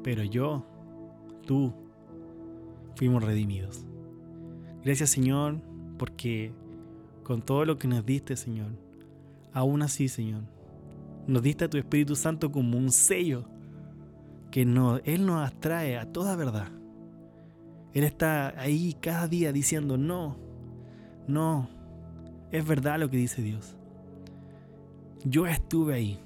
Pero 0.04 0.24
yo, 0.24 0.66
tú, 1.46 1.74
fuimos 2.96 3.24
redimidos. 3.24 3.86
Gracias 4.84 5.10
Señor, 5.12 5.62
porque 5.98 6.52
con 7.24 7.42
todo 7.42 7.66
lo 7.66 7.78
que 7.78 7.88
nos 7.88 8.06
diste, 8.06 8.36
Señor, 8.36 8.72
aún 9.54 9.82
así, 9.82 10.10
Señor, 10.10 10.44
Nos 11.28 11.42
diste 11.42 11.66
a 11.66 11.70
tu 11.70 11.78
Espíritu 11.78 12.16
Santo 12.16 12.52
como 12.52 12.78
un 12.78 12.92
sello 12.92 13.46
que 14.52 14.66
no, 14.66 14.98
Él 14.98 15.26
nos 15.26 15.48
atrae 15.48 15.98
a 15.98 16.12
toda 16.12 16.36
verdad. 16.36 16.68
Él 17.94 18.04
está 18.04 18.60
ahí 18.60 18.96
cada 19.00 19.28
día 19.28 19.52
diciendo, 19.52 19.98
no, 19.98 20.38
no, 21.28 21.70
es 22.52 22.66
verdad 22.66 23.00
lo 23.00 23.10
que 23.10 23.18
dice 23.18 23.42
Dios. 23.42 23.76
Yo 25.24 25.48
estuve 25.48 25.94
ahí. 25.94 26.20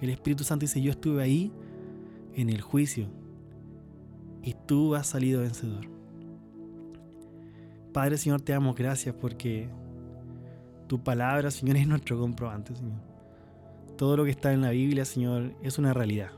El 0.00 0.10
Espíritu 0.10 0.44
Santo 0.44 0.62
dice, 0.62 0.82
yo 0.82 0.90
estuve 0.90 1.22
ahí 1.22 1.52
en 2.34 2.48
el 2.48 2.60
juicio 2.60 3.08
y 4.42 4.54
tú 4.66 4.94
has 4.94 5.06
salido 5.06 5.40
vencedor. 5.40 5.86
Padre 7.92 8.18
Señor, 8.18 8.40
te 8.40 8.52
damos 8.52 8.74
gracias 8.74 9.14
porque 9.14 9.68
tu 10.88 11.02
palabra, 11.02 11.50
Señor, 11.50 11.76
es 11.76 11.86
nuestro 11.86 12.18
comprobante, 12.18 12.74
Señor. 12.74 13.11
Todo 13.96 14.16
lo 14.16 14.24
que 14.24 14.30
está 14.30 14.52
en 14.52 14.62
la 14.62 14.70
Biblia, 14.70 15.04
Señor, 15.04 15.54
es 15.62 15.78
una 15.78 15.92
realidad, 15.94 16.30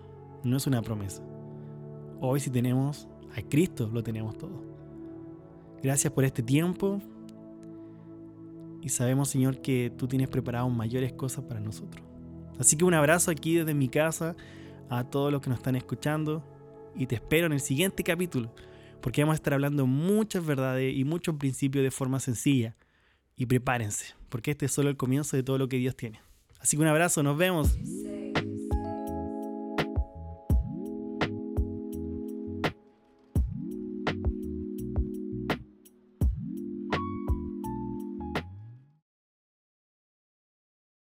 no 0.43 0.57
es 0.57 0.67
una 0.67 0.83
promesa. 0.83 1.23
Hoy 2.21 2.41
si 2.41 2.51
tenemos 2.51 3.09
a 3.37 3.43
Cristo, 3.43 3.91
lo 3.93 4.03
tenemos 4.03 4.37
todo. 4.37 4.63
Gracias 5.83 6.13
por 6.13 6.25
este 6.25 6.43
tiempo 6.43 7.01
y 8.81 8.89
sabemos, 8.89 9.29
Señor, 9.29 9.61
que 9.61 9.93
tú 9.97 10.07
tienes 10.07 10.29
preparado 10.29 10.69
mayores 10.69 11.13
cosas 11.13 11.45
para 11.45 11.61
nosotros. 11.61 12.05
Así 12.59 12.77
que 12.77 12.85
un 12.85 12.95
abrazo 12.95 13.31
aquí 13.31 13.57
desde 13.57 13.75
mi 13.75 13.89
casa 13.89 14.37
a 14.89 15.05
todos 15.05 15.33
los 15.33 15.41
que 15.41 15.51
nos 15.51 15.59
están 15.59 15.77
escuchando 15.77 16.43
y 16.95 17.07
te 17.07 17.17
espero 17.17 17.47
en 17.47 17.53
el 17.53 17.61
siguiente 17.61 18.03
capítulo 18.05 18.53
porque 19.05 19.21
vamos 19.21 19.35
a 19.35 19.37
estar 19.37 19.53
hablando 19.53 19.87
muchas 19.87 20.47
verdades 20.47 20.97
y 20.97 21.05
muchos 21.05 21.35
principios 21.37 21.83
de 21.85 21.91
forma 21.91 22.21
sencilla. 22.21 22.75
Y 23.37 23.45
prepárense, 23.45 24.15
porque 24.31 24.53
este 24.53 24.65
es 24.65 24.73
solo 24.73 24.89
el 24.89 24.97
comienzo 24.97 25.37
de 25.37 25.43
todo 25.43 25.59
lo 25.59 25.69
que 25.69 25.77
Dios 25.77 25.95
tiene. 25.95 26.23
Así 26.65 26.79
que 26.79 26.83
un 26.83 26.89
abrazo, 26.89 27.23
nos 27.23 27.37
vemos. 27.37 27.77